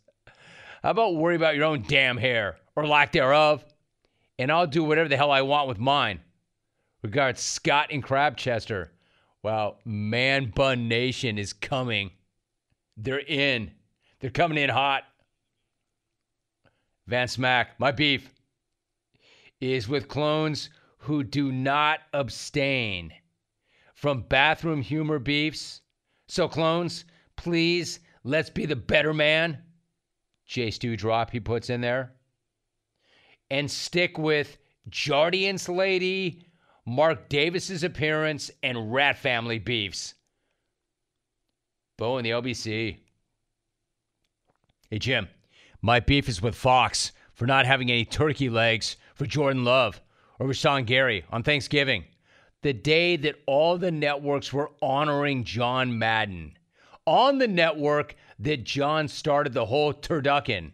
[0.84, 3.66] How about worry about your own damn hair or lack thereof?
[4.38, 6.20] And I'll do whatever the hell I want with mine.
[7.02, 8.90] Regards, Scott in Crabchester.
[9.42, 12.12] Wow, Man Bun Nation is coming.
[12.98, 13.72] They're in.
[14.20, 15.06] They're coming in hot.
[17.08, 18.30] Vance Mack, my beef
[19.60, 20.70] is with clones
[21.00, 23.12] who do not abstain
[24.04, 25.80] from bathroom humor beefs.
[26.28, 27.06] So, clones,
[27.38, 29.60] please, let's be the better man.
[30.46, 32.12] J Stu drop he puts in there.
[33.50, 34.58] And stick with
[34.90, 36.46] Jardiance Lady,
[36.86, 40.16] Mark Davis's appearance, and Rat Family beefs.
[41.98, 42.98] Bo and the LBC.
[44.90, 45.30] Hey, Jim,
[45.82, 50.02] my beef is with Fox for not having any turkey legs for Jordan Love
[50.40, 52.04] or Rashan Gary on Thanksgiving,
[52.64, 56.58] the day that all the networks were honoring John Madden.
[57.06, 60.72] On the network that John started the whole turducken.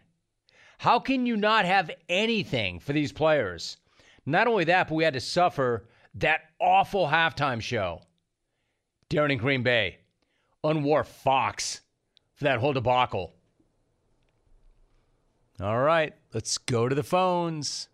[0.78, 3.78] How can you not have anything for these players?
[4.26, 8.02] Not only that, but we had to suffer that awful halftime show.
[9.10, 9.98] Darren in Green Bay
[10.64, 11.82] unwore Fox
[12.36, 13.34] for that whole debacle.
[15.60, 17.89] All right, let's go to the phones.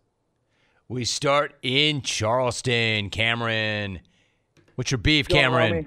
[0.88, 3.10] We start in Charleston.
[3.10, 4.00] Cameron,
[4.76, 5.72] what's your beef, Going, Cameron?
[5.72, 5.86] homie?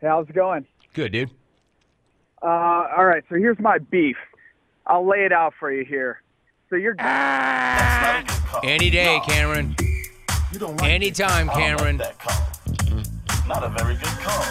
[0.00, 0.64] Hey, how's it going?
[0.92, 1.30] Good, dude.
[2.42, 2.46] Uh,
[2.96, 4.16] all right, so here's my beef.
[4.86, 6.22] I'll lay it out for you here.
[6.70, 6.94] So you're
[8.62, 9.74] Any day, Cameron.
[10.82, 11.96] Anytime, Cameron.
[13.48, 14.44] Not a very good call.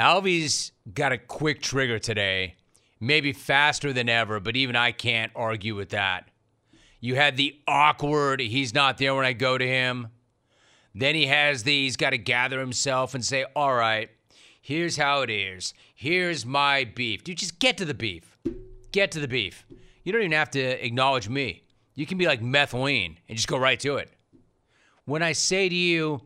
[0.00, 2.56] Alvy's got a quick trigger today,
[3.00, 6.28] maybe faster than ever, but even I can't argue with that.
[7.00, 10.08] You had the awkward, he's not there when I go to him.
[10.94, 14.08] Then he has the, he's got to gather himself and say, all right,
[14.62, 15.74] here's how it is.
[15.94, 17.22] Here's my beef.
[17.22, 18.36] Dude, just get to the beef.
[18.92, 19.66] Get to the beef.
[20.04, 21.64] You don't even have to acknowledge me.
[21.94, 24.10] You can be like methylene and just go right to it.
[25.04, 26.22] When I say to you,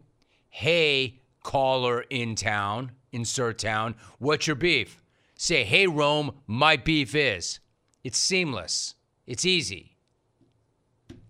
[0.51, 5.00] hey, caller in town, insert town, what's your beef?
[5.43, 7.61] Say, hey, Rome, my beef is.
[8.05, 8.95] It's seamless,
[9.27, 9.97] it's easy.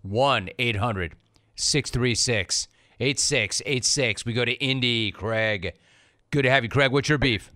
[0.02, 1.14] 1 800
[1.54, 2.66] 636
[2.98, 4.26] 8686.
[4.26, 5.74] We go to Indy, Craig.
[6.32, 6.90] Good to have you, Craig.
[6.90, 7.52] What's your beef?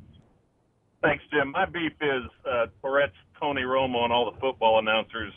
[1.03, 1.51] Thanks, Jim.
[1.51, 5.33] My beef is uh, Tourette's Tony Romo and all the football announcers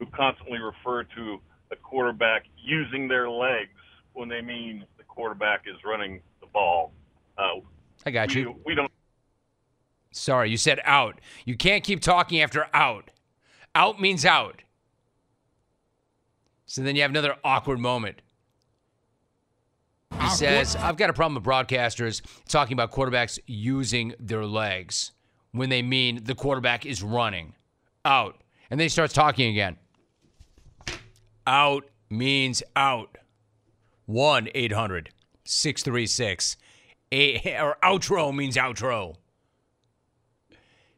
[0.00, 1.38] who constantly refer to
[1.70, 3.70] the quarterback using their legs
[4.14, 6.90] when they mean the quarterback is running the ball.
[7.38, 7.60] Uh,
[8.04, 8.56] I got we, you.
[8.66, 8.90] We don't.
[10.16, 11.20] Sorry, you said out.
[11.44, 13.10] You can't keep talking after out.
[13.74, 14.62] Out means out.
[16.64, 18.22] So then you have another awkward moment.
[20.20, 25.12] He says, I've got a problem with broadcasters talking about quarterbacks using their legs
[25.52, 27.54] when they mean the quarterback is running.
[28.04, 28.42] Out.
[28.70, 29.76] And then he starts talking again.
[31.46, 33.18] Out means out.
[34.06, 35.10] 1 800
[35.44, 36.56] 636
[37.12, 39.16] or outro means outro.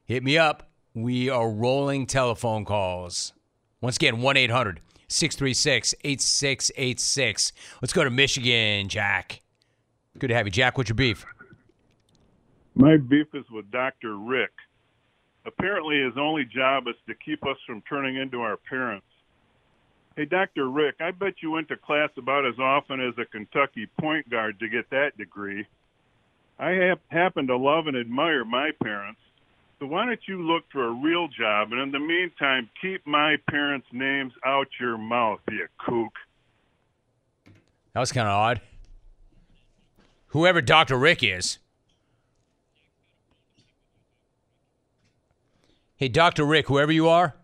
[0.09, 0.70] Hit me up.
[0.94, 3.34] We are rolling telephone calls.
[3.82, 7.52] Once again, 1 800 636 8686.
[7.82, 9.42] Let's go to Michigan, Jack.
[10.18, 10.78] Good to have you, Jack.
[10.78, 11.26] What's your beef?
[12.74, 14.16] My beef is with Dr.
[14.16, 14.50] Rick.
[15.44, 19.04] Apparently, his only job is to keep us from turning into our parents.
[20.16, 20.70] Hey, Dr.
[20.70, 24.59] Rick, I bet you went to class about as often as a Kentucky point guard
[24.61, 25.66] to get that degree.
[26.59, 29.20] I hap- happen to love and admire my parents.
[29.78, 33.36] So why don't you look for a real job, and in the meantime, keep my
[33.48, 36.12] parents' names out your mouth, you kook.
[37.94, 38.60] That was kind of odd.
[40.28, 40.98] Whoever Dr.
[40.98, 41.58] Rick is.
[45.96, 46.44] Hey, Dr.
[46.44, 47.36] Rick, whoever you are,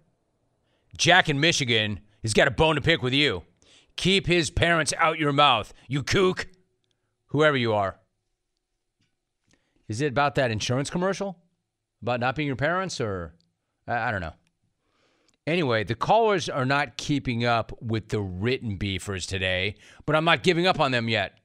[0.96, 3.44] Jack in Michigan has got a bone to pick with you.
[3.96, 6.48] Keep his parents out your mouth, you kook.
[7.28, 7.98] Whoever you are.
[9.88, 11.36] Is it about that insurance commercial?
[12.04, 13.32] About not being your parents, or
[13.88, 14.34] I I don't know.
[15.46, 20.42] Anyway, the callers are not keeping up with the written beefers today, but I'm not
[20.42, 21.38] giving up on them yet.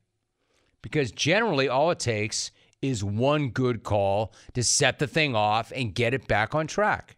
[0.82, 2.51] Because generally, all it takes
[2.82, 7.16] is one good call to set the thing off and get it back on track.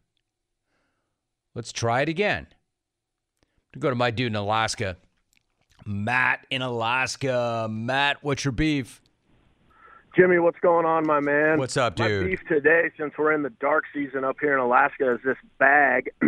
[1.56, 2.46] Let's try it again.
[3.74, 4.98] To go to my dude in Alaska,
[5.84, 7.68] Matt in Alaska.
[7.72, 9.01] Matt, what's your beef?
[10.16, 11.58] Jimmy, what's going on, my man?
[11.58, 12.28] What's up, My dude?
[12.28, 16.12] beef today, since we're in the dark season up here in Alaska, is this bag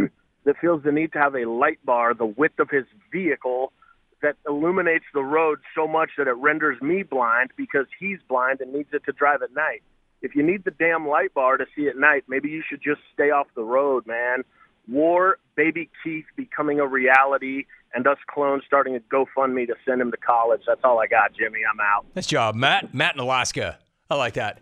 [0.46, 3.74] that feels the need to have a light bar the width of his vehicle
[4.22, 8.72] that illuminates the road so much that it renders me blind because he's blind and
[8.72, 9.84] needs it to drive at night.
[10.22, 13.02] If you need the damn light bar to see at night, maybe you should just
[13.14, 14.44] stay off the road, man.
[14.88, 20.12] War, baby Keith becoming a reality, and us clones starting a GoFundMe to send him
[20.12, 20.62] to college.
[20.68, 21.60] That's all I got, Jimmy.
[21.72, 22.06] I'm out.
[22.16, 22.94] Nice job, Matt.
[22.94, 23.80] Matt in Alaska.
[24.10, 24.62] I like that.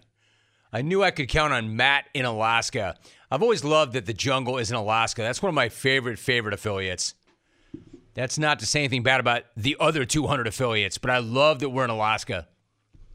[0.74, 2.98] I knew I could count on Matt in Alaska.
[3.30, 5.22] I've always loved that the jungle is in Alaska.
[5.22, 7.16] That's one of my favorite, favorite affiliates.
[8.14, 11.70] That's not to say anything bad about the other 200 affiliates, but I love that
[11.70, 12.48] we're in Alaska.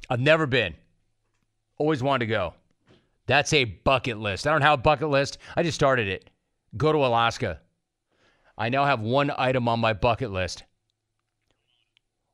[0.09, 0.75] I've never been.
[1.79, 2.55] Always wanted to go.
[3.27, 4.47] That's a bucket list.
[4.47, 5.39] I don't have a bucket list.
[5.57, 6.31] I just started it.
[6.77, 7.61] Go to Alaska.
[8.59, 10.65] I now have one item on my bucket list.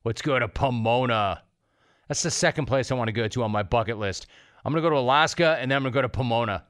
[0.04, 1.42] Let's go to Pomona.
[2.08, 4.26] That's the second place I want to go to on my bucket list.
[4.64, 6.64] I'm going to go to Alaska and then I'm going to go to Pomona.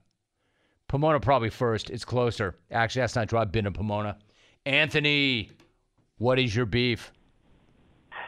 [0.89, 1.91] Pomona probably first.
[1.91, 2.57] It's closer.
[2.71, 3.39] Actually, that's not true.
[3.39, 4.19] I've been to Pomona.
[4.67, 5.51] Anthony,
[6.19, 7.13] what is your beef?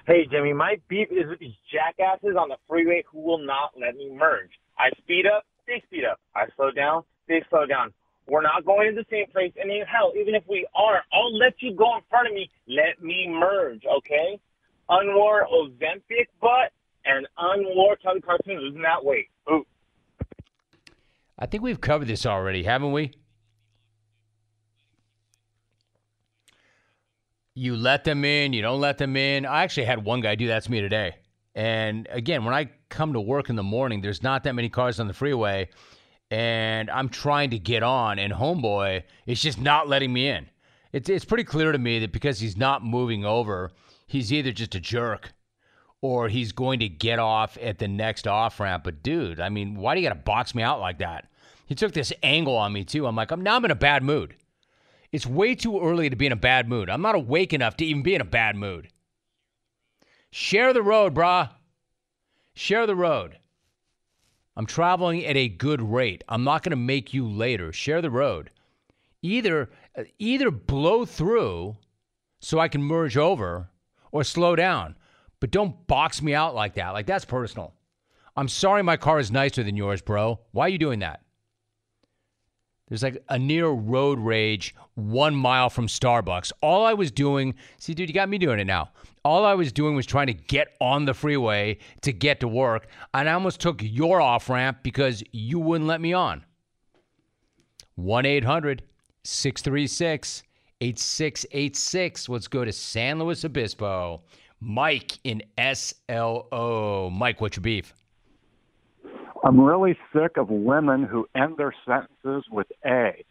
[0.07, 3.97] Hey, Jimmy, my beef is with these jackasses on the freeway who will not let
[3.97, 4.51] me merge.
[4.79, 6.21] I speed up, they speed up.
[6.35, 7.93] I slow down, they slow down.
[8.27, 9.53] We're not going to the same place.
[9.61, 12.49] And then, hell, even if we are, I'll let you go in front of me.
[12.66, 14.41] Let me merge, okay?
[14.89, 16.72] Unwar Ozempic butt
[17.05, 19.29] and unwar Tubby Cartoon losing that weight.
[19.51, 19.66] Ooh.
[21.39, 23.12] I think we've covered this already, haven't we?
[27.55, 29.47] You let them in, you don't let them in.
[29.47, 31.16] I actually had one guy do that to me today.
[31.55, 34.99] And again, when I come to work in the morning, there's not that many cars
[34.99, 35.68] on the freeway,
[36.35, 40.49] and I'm trying to get on, and Homeboy is just not letting me in.
[40.93, 43.70] It's, it's pretty clear to me that because he's not moving over,
[44.09, 45.32] he's either just a jerk
[46.01, 48.82] or he's going to get off at the next off ramp.
[48.82, 51.28] But dude, I mean, why do you got to box me out like that?
[51.66, 53.07] He took this angle on me too.
[53.07, 54.35] I'm like, I'm now I'm in a bad mood.
[55.12, 56.91] It's way too early to be in a bad mood.
[56.91, 58.89] I'm not awake enough to even be in a bad mood.
[60.32, 61.51] Share the road, brah.
[62.57, 63.39] Share the road.
[64.57, 66.23] I'm traveling at a good rate.
[66.29, 67.73] I'm not going to make you later.
[67.73, 68.51] Share the road.
[69.23, 71.77] Either uh, either blow through
[72.41, 73.71] so I can merge over
[74.13, 74.97] or slow down.
[75.41, 76.91] But don't box me out like that.
[76.91, 77.75] Like that's personal.
[78.37, 80.41] I'm sorry my car is nicer than yours, bro.
[80.53, 81.24] Why are you doing that?
[82.89, 86.53] There's like a near road rage one mile from Starbucks.
[86.61, 88.91] All I was doing, see, dude, you got me doing it now.
[89.24, 92.87] All I was doing was trying to get on the freeway to get to work,
[93.14, 96.45] and I almost took your off ramp because you wouldn't let me on.
[97.97, 98.82] 1 800
[99.22, 100.43] 636
[100.80, 102.28] 8686.
[102.28, 104.22] Let's go to San Luis Obispo.
[104.61, 107.11] Mike in SLO.
[107.11, 107.95] Mike, what's your beef?
[109.45, 113.25] I'm really sick of women who end their sentences with A.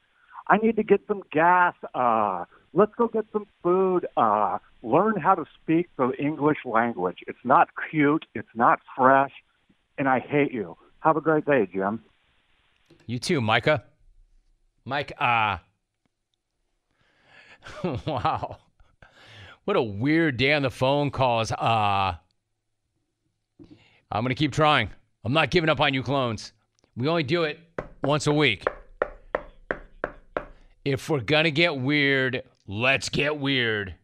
[0.48, 1.74] I need to get some gas.
[1.96, 4.06] Uh, let's go get some food.
[4.16, 7.20] Uh, learn how to speak the English language.
[7.26, 8.26] It's not cute.
[8.36, 9.32] It's not fresh.
[9.98, 10.78] And I hate you.
[11.00, 12.04] Have a great day, Jim.
[13.08, 13.84] You too, Micah.
[14.86, 15.64] Mike, ah.
[17.84, 18.58] Uh, wow.
[19.66, 21.52] What a weird day on the phone calls.
[21.58, 22.20] Ah.
[23.62, 23.76] Uh,
[24.12, 24.92] I'm going to keep trying.
[25.26, 26.52] I'm not giving up on you clones.
[26.98, 27.58] We only do it
[28.04, 28.66] once a week.
[30.84, 33.96] If we're going to get weird, let's get weird.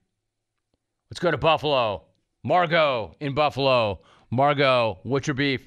[1.12, 2.06] Let's go to Buffalo.
[2.46, 4.00] Margot in Buffalo.
[4.32, 5.62] Margot, what's your beef?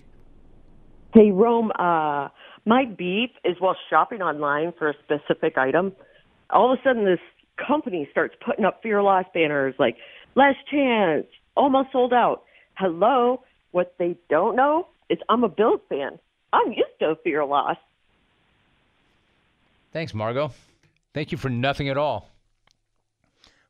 [1.12, 2.28] Hey, Rome, uh,
[2.64, 5.92] my beef is while shopping online for a specific item,
[6.48, 7.20] all of a sudden this
[7.59, 9.98] company starts putting up fear loss banners like
[10.34, 11.26] last chance,
[11.59, 12.44] almost sold out.
[12.78, 13.42] Hello,
[13.72, 16.18] what they don't know is I'm a Bills fan.
[16.52, 17.76] I'm used to fear loss.
[19.92, 20.52] Thanks, Margot.
[21.12, 22.30] Thank you for nothing at all.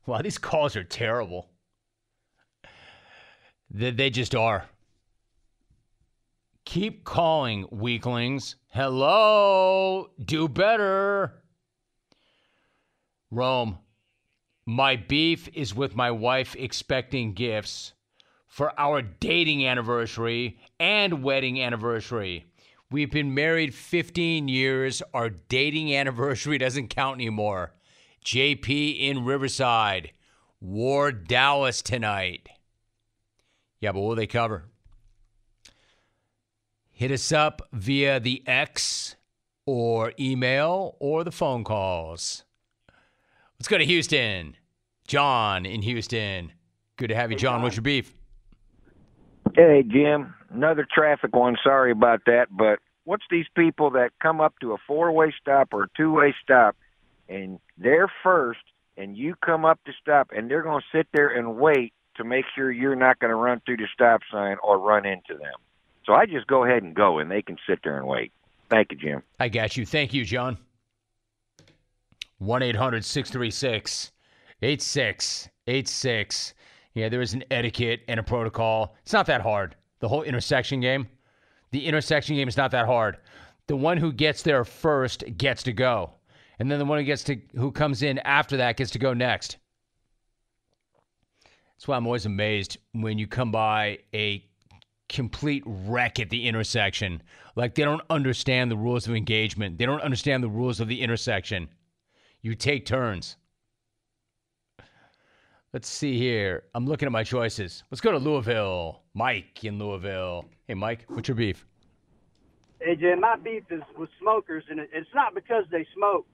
[0.05, 1.49] Wow, these calls are terrible.
[3.69, 4.65] They, they just are.
[6.65, 8.55] Keep calling, weaklings.
[8.69, 11.43] Hello, do better.
[13.31, 13.79] Rome,
[14.65, 17.92] my beef is with my wife expecting gifts
[18.53, 22.45] for our dating anniversary and wedding anniversary.
[22.91, 25.01] We've been married 15 years.
[25.11, 27.73] Our dating anniversary doesn't count anymore.
[28.23, 30.11] JP in Riverside.
[30.61, 32.47] War Dallas tonight.
[33.79, 34.65] Yeah, but what will they cover?
[36.91, 39.15] Hit us up via the X
[39.65, 42.43] or email or the phone calls.
[43.57, 44.57] Let's go to Houston.
[45.07, 46.51] John in Houston.
[46.97, 47.63] Good to have you, John.
[47.63, 48.13] What's your beef?
[49.55, 50.33] Hey, Jim.
[50.49, 51.57] Another traffic one.
[51.63, 52.47] Sorry about that.
[52.49, 56.11] But what's these people that come up to a four way stop or a two
[56.11, 56.75] way stop
[57.29, 58.61] and they're first
[58.97, 62.23] and you come up to stop and they're going to sit there and wait to
[62.23, 65.53] make sure you're not going to run through the stop sign or run into them.
[66.05, 68.31] So I just go ahead and go and they can sit there and wait.
[68.69, 69.23] Thank you, Jim.
[69.39, 69.85] I got you.
[69.85, 70.57] Thank you, John.
[72.39, 74.11] 1 800 636
[74.61, 76.53] 8686.
[76.93, 78.95] Yeah, there is an etiquette and a protocol.
[79.01, 79.75] It's not that hard.
[79.99, 81.07] The whole intersection game,
[81.71, 83.17] the intersection game is not that hard.
[83.67, 86.11] The one who gets there first gets to go,
[86.59, 89.13] and then the one who gets to who comes in after that gets to go
[89.13, 89.57] next.
[91.75, 94.45] That's why I'm always amazed when you come by a
[95.09, 97.21] complete wreck at the intersection.
[97.55, 99.77] Like they don't understand the rules of engagement.
[99.77, 101.69] They don't understand the rules of the intersection.
[102.41, 103.37] You take turns.
[105.73, 106.65] Let's see here.
[106.75, 107.83] I'm looking at my choices.
[107.89, 109.01] Let's go to Louisville.
[109.15, 110.45] Mike in Louisville.
[110.67, 111.65] Hey, Mike, what's your beef?
[112.87, 116.27] AJ, my beef is with smokers, and it's not because they smoke.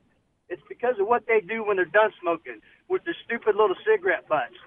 [0.50, 2.60] It's because of what they do when they're done smoking
[2.90, 4.60] with their stupid little cigarette butts.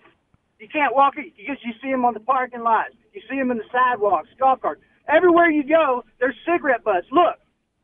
[0.58, 2.94] You can't walk it because you see them on the parking lots.
[3.12, 4.80] You see them in the sidewalks, golf carts.
[5.06, 7.08] Everywhere you go, there's cigarette butts.
[7.12, 7.36] Look,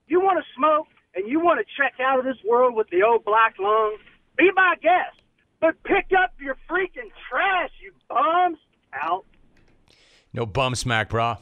[0.07, 3.03] you want to smoke and you want to check out of this world with the
[3.03, 3.99] old black lung,
[4.39, 5.21] be my guest.
[5.61, 8.59] But pick up your freaking trash, you bums.
[8.95, 9.27] Out.
[10.33, 11.39] No bum smack, brah.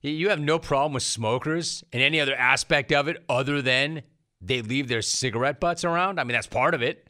[0.00, 4.02] You have no problem with smokers and any other aspect of it other than
[4.40, 6.18] they leave their cigarette butts around?
[6.18, 7.06] I mean, that's part of it.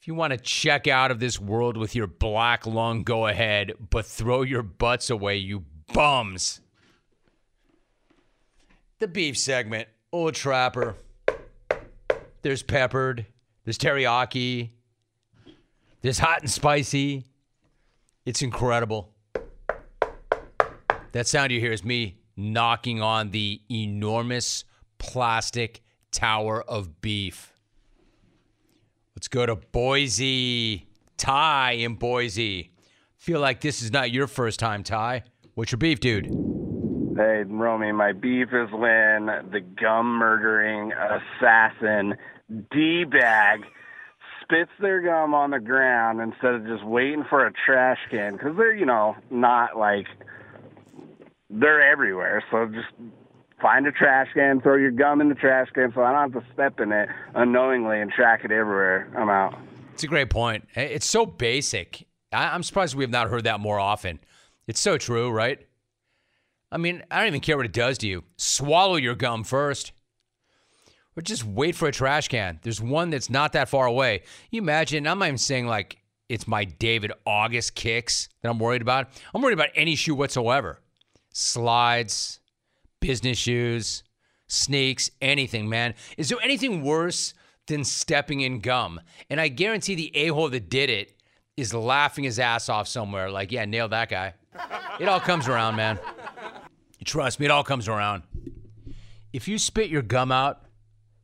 [0.00, 3.74] If you want to check out of this world with your black lung, go ahead,
[3.90, 6.60] but throw your butts away, you bums.
[8.98, 9.88] The beef segment.
[10.12, 10.96] Old Trapper.
[12.46, 13.26] There's peppered.
[13.64, 14.70] There's teriyaki.
[16.00, 17.24] There's hot and spicy.
[18.24, 19.12] It's incredible.
[21.10, 24.62] That sound you hear is me knocking on the enormous
[24.98, 25.82] plastic
[26.12, 27.52] tower of beef.
[29.16, 30.86] Let's go to Boise.
[31.16, 32.70] Ty in Boise.
[33.16, 35.24] Feel like this is not your first time, Ty.
[35.54, 36.26] What's your beef, dude?
[37.16, 42.14] Hey, Romy, my beef is when the gum murdering assassin
[42.48, 43.60] D bag
[44.42, 48.56] spits their gum on the ground instead of just waiting for a trash can because
[48.56, 50.06] they're, you know, not like
[51.50, 52.44] they're everywhere.
[52.50, 52.86] So just
[53.60, 56.42] find a trash can, throw your gum in the trash can so I don't have
[56.44, 59.08] to step in it unknowingly and track it everywhere.
[59.16, 59.58] I'm out.
[59.94, 60.68] It's a great point.
[60.74, 62.06] It's so basic.
[62.32, 64.20] I- I'm surprised we have not heard that more often.
[64.68, 65.66] It's so true, right?
[66.70, 68.24] I mean, I don't even care what it does to you.
[68.36, 69.92] Swallow your gum first.
[71.16, 72.60] Or just wait for a trash can.
[72.62, 74.22] There's one that's not that far away.
[74.50, 75.98] You imagine, I'm not even saying like
[76.28, 79.08] it's my David August kicks that I'm worried about.
[79.34, 80.80] I'm worried about any shoe whatsoever.
[81.32, 82.40] Slides,
[83.00, 84.02] business shoes,
[84.48, 85.94] sneaks, anything, man.
[86.16, 87.32] Is there anything worse
[87.66, 89.00] than stepping in gum?
[89.30, 91.14] And I guarantee the a hole that did it
[91.56, 93.30] is laughing his ass off somewhere.
[93.30, 94.34] Like, yeah, nailed that guy.
[95.00, 95.98] It all comes around, man.
[97.04, 98.24] Trust me, it all comes around.
[99.32, 100.65] If you spit your gum out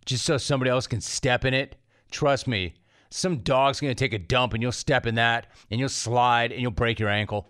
[0.04, 1.76] just so somebody else can step in it,
[2.10, 2.74] trust me,
[3.10, 6.60] some dog's gonna take a dump and you'll step in that and you'll slide and
[6.60, 7.48] you'll break your ankle.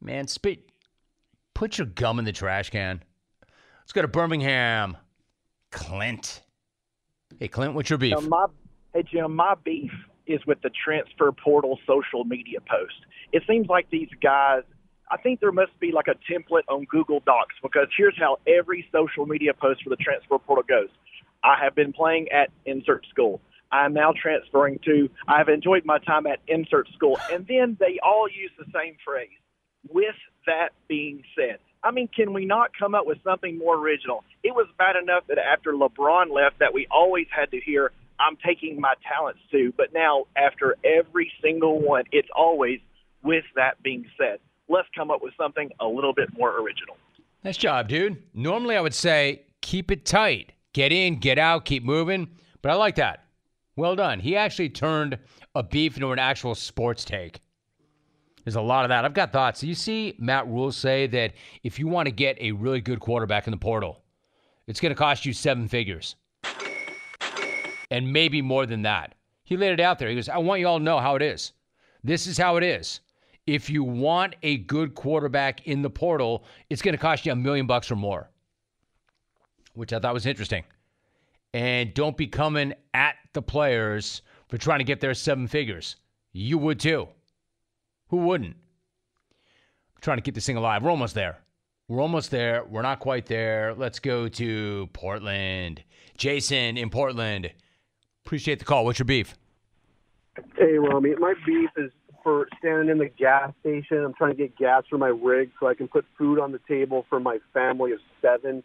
[0.00, 0.70] Man, spit.
[1.54, 3.02] Put your gum in the trash can.
[3.80, 4.96] Let's go to Birmingham.
[5.70, 6.42] Clint.
[7.38, 8.12] Hey, Clint, what's your beef?
[8.12, 8.46] Now, my,
[8.94, 9.90] hey, Jim, my beef
[10.26, 12.94] is with the transfer portal social media post.
[13.32, 14.62] It seems like these guys,
[15.10, 18.86] I think there must be like a template on Google Docs because here's how every
[18.92, 20.88] social media post for the transfer portal goes.
[21.42, 23.40] I have been playing at insert school.
[23.70, 27.18] I'm now transferring to, I have enjoyed my time at insert school.
[27.32, 29.28] And then they all use the same phrase.
[29.90, 34.24] With that being said, I mean, can we not come up with something more original?
[34.42, 38.36] It was bad enough that after LeBron left that we always had to hear, I'm
[38.44, 39.72] taking my talents to.
[39.76, 42.80] But now, after every single one, it's always,
[43.22, 44.40] with that being said.
[44.68, 46.96] Let's come up with something a little bit more original.
[47.44, 48.22] Nice job, dude.
[48.34, 50.52] Normally, I would say keep it tight.
[50.72, 52.28] Get in, get out, keep moving.
[52.62, 53.24] But I like that.
[53.76, 54.20] Well done.
[54.20, 55.18] He actually turned
[55.54, 57.40] a beef into an actual sports take.
[58.44, 59.04] There's a lot of that.
[59.04, 59.62] I've got thoughts.
[59.62, 63.46] You see Matt Rhule say that if you want to get a really good quarterback
[63.46, 64.02] in the portal,
[64.66, 66.16] it's going to cost you seven figures.
[67.90, 69.14] And maybe more than that.
[69.44, 70.08] He laid it out there.
[70.08, 71.52] He goes, I want you all to know how it is.
[72.04, 73.00] This is how it is.
[73.48, 77.34] If you want a good quarterback in the portal, it's going to cost you a
[77.34, 78.28] million bucks or more,
[79.72, 80.64] which I thought was interesting.
[81.54, 85.96] And don't be coming at the players for trying to get their seven figures.
[86.30, 87.08] You would too.
[88.08, 88.54] Who wouldn't?
[88.54, 90.82] I'm trying to keep this thing alive.
[90.82, 91.38] We're almost there.
[91.88, 92.66] We're almost there.
[92.66, 93.72] We're not quite there.
[93.72, 95.82] Let's go to Portland.
[96.18, 97.50] Jason in Portland.
[98.26, 98.84] Appreciate the call.
[98.84, 99.34] What's your beef?
[100.58, 101.90] Hey, Romy, my beef is
[102.22, 104.04] for standing in the gas station.
[104.04, 106.60] I'm trying to get gas for my rig so I can put food on the
[106.68, 108.62] table for my family of seven.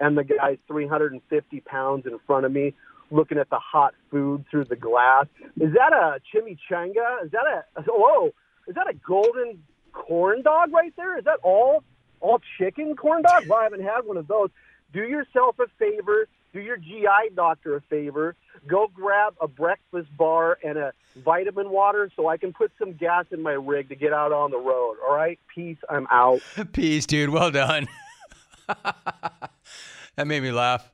[0.00, 2.74] And the guy's 350 pounds in front of me
[3.10, 5.26] looking at the hot food through the glass.
[5.60, 7.24] Is that a chimichanga?
[7.24, 8.32] Is that a, whoa,
[8.66, 11.18] is that a golden corn dog right there?
[11.18, 11.84] Is that all,
[12.20, 13.46] all chicken corn dog?
[13.48, 14.50] Well, I haven't had one of those.
[14.92, 18.36] Do yourself a favor do your GI doctor a favor.
[18.66, 23.26] Go grab a breakfast bar and a vitamin water so I can put some gas
[23.32, 24.96] in my rig to get out on the road.
[25.06, 25.38] All right?
[25.52, 25.76] Peace.
[25.90, 26.40] I'm out.
[26.72, 27.30] Peace, dude.
[27.30, 27.88] Well done.
[28.68, 30.90] that made me laugh.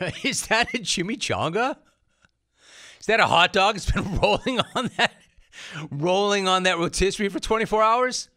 [0.24, 1.76] Is that a chimichanga?
[2.98, 3.76] Is that a hot dog?
[3.76, 5.14] It's been rolling on that,
[5.90, 8.28] rolling on that rotisserie for 24 hours.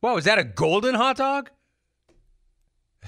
[0.00, 1.50] Wow, is that a golden hot dog?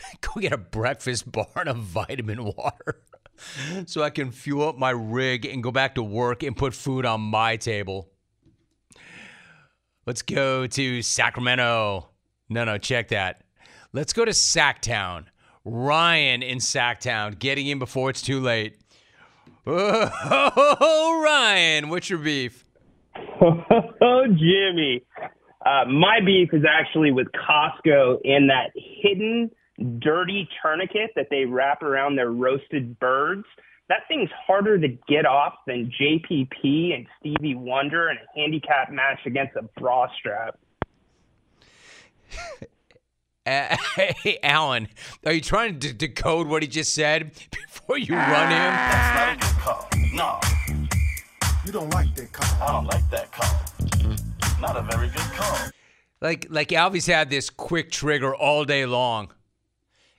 [0.21, 3.03] Go get a breakfast bar and a vitamin water
[3.87, 7.05] so I can fuel up my rig and go back to work and put food
[7.05, 8.09] on my table.
[10.07, 12.09] Let's go to Sacramento.
[12.49, 13.43] No, no, check that.
[13.93, 15.25] Let's go to Sacktown.
[15.65, 18.79] Ryan in Sacktown, getting in before it's too late.
[19.69, 22.65] Oh, Ryan, what's your beef?
[23.41, 25.03] Oh, Jimmy.
[25.65, 28.71] Uh, my beef is actually with Costco in that
[29.03, 29.51] hidden
[29.99, 33.45] dirty tourniquet that they wrap around their roasted birds.
[33.89, 39.21] That thing's harder to get off than JPP and Stevie Wonder in a handicap match
[39.27, 40.59] against a bra strap.
[43.47, 44.89] Uh, hey, Alan,
[45.25, 48.73] are you trying to decode what he just said before you run him?
[48.73, 49.89] That's not a good call.
[50.13, 50.41] No.
[51.65, 52.63] You don't like that call.
[52.63, 54.61] I don't like that call.
[54.61, 55.59] Not a very good call.
[56.21, 59.33] Like, like Alvy's had this quick trigger all day long,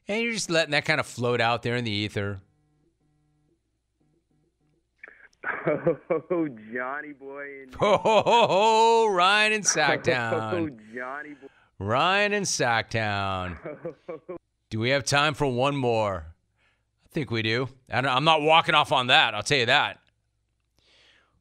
[0.07, 2.39] and you're just letting that kind of float out there in the ether.
[6.29, 7.63] Oh, Johnny boy.
[7.63, 10.53] And- Ho, ho, ho, ho, Ryan in Sacktown.
[10.53, 11.47] Oh, Johnny boy.
[11.79, 13.57] Ryan in Sacktown.
[14.69, 16.25] Do we have time for one more?
[17.05, 17.69] I think we do.
[17.89, 19.33] I don't, I'm not walking off on that.
[19.33, 19.99] I'll tell you that.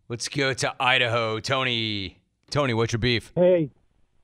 [0.08, 1.40] Let's go to Idaho.
[1.40, 2.18] Tony,
[2.50, 3.32] Tony, what's your beef?
[3.34, 3.70] Hey,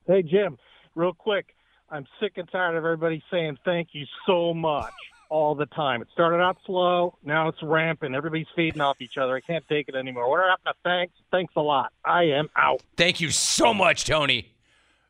[0.07, 0.57] hey, Jim,
[0.95, 1.55] real quick.
[1.93, 4.91] I'm sick and tired of everybody saying thank you so much
[5.29, 6.01] all the time.
[6.01, 8.15] It started out slow, now it's rampant.
[8.15, 9.35] Everybody's feeding off each other.
[9.35, 10.27] I can't take it anymore.
[10.27, 11.13] What happened to thanks?
[11.29, 11.93] Thanks a lot.
[12.03, 12.81] I am out.
[12.97, 14.51] Thank you so much, Tony,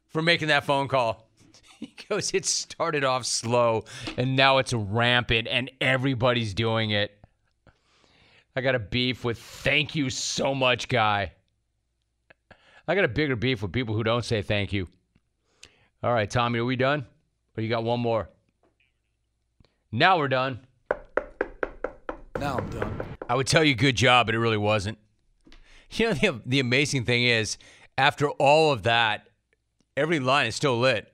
[0.09, 1.25] for making that phone call.
[1.79, 3.84] He goes, it started off slow
[4.15, 7.11] and now it's rampant and everybody's doing it.
[8.55, 11.34] I got a beef with thank you so much guy.
[12.88, 14.88] I got a bigger beef with people who don't say thank you.
[16.04, 17.06] All right, Tommy, are we done?
[17.56, 18.30] Or you got one more?
[19.89, 20.60] Now we're done.
[22.38, 23.06] Now I'm done.
[23.30, 24.97] I would tell you good job, but it really wasn't.
[25.95, 27.60] You know, the, the amazing thing is,
[27.99, 29.28] after all of that,
[29.95, 31.14] every line is still lit.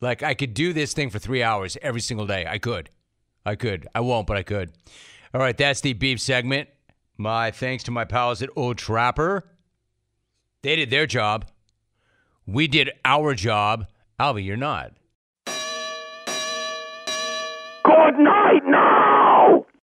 [0.00, 2.44] Like, I could do this thing for three hours every single day.
[2.44, 2.90] I could.
[3.46, 3.86] I could.
[3.94, 4.72] I won't, but I could.
[5.32, 6.68] All right, that's the beef segment.
[7.18, 9.44] My thanks to my pals at Old Trapper.
[10.62, 11.46] They did their job.
[12.46, 13.86] We did our job.
[14.20, 14.92] Alvy, you're not.
[15.46, 15.54] Good
[18.18, 18.59] night.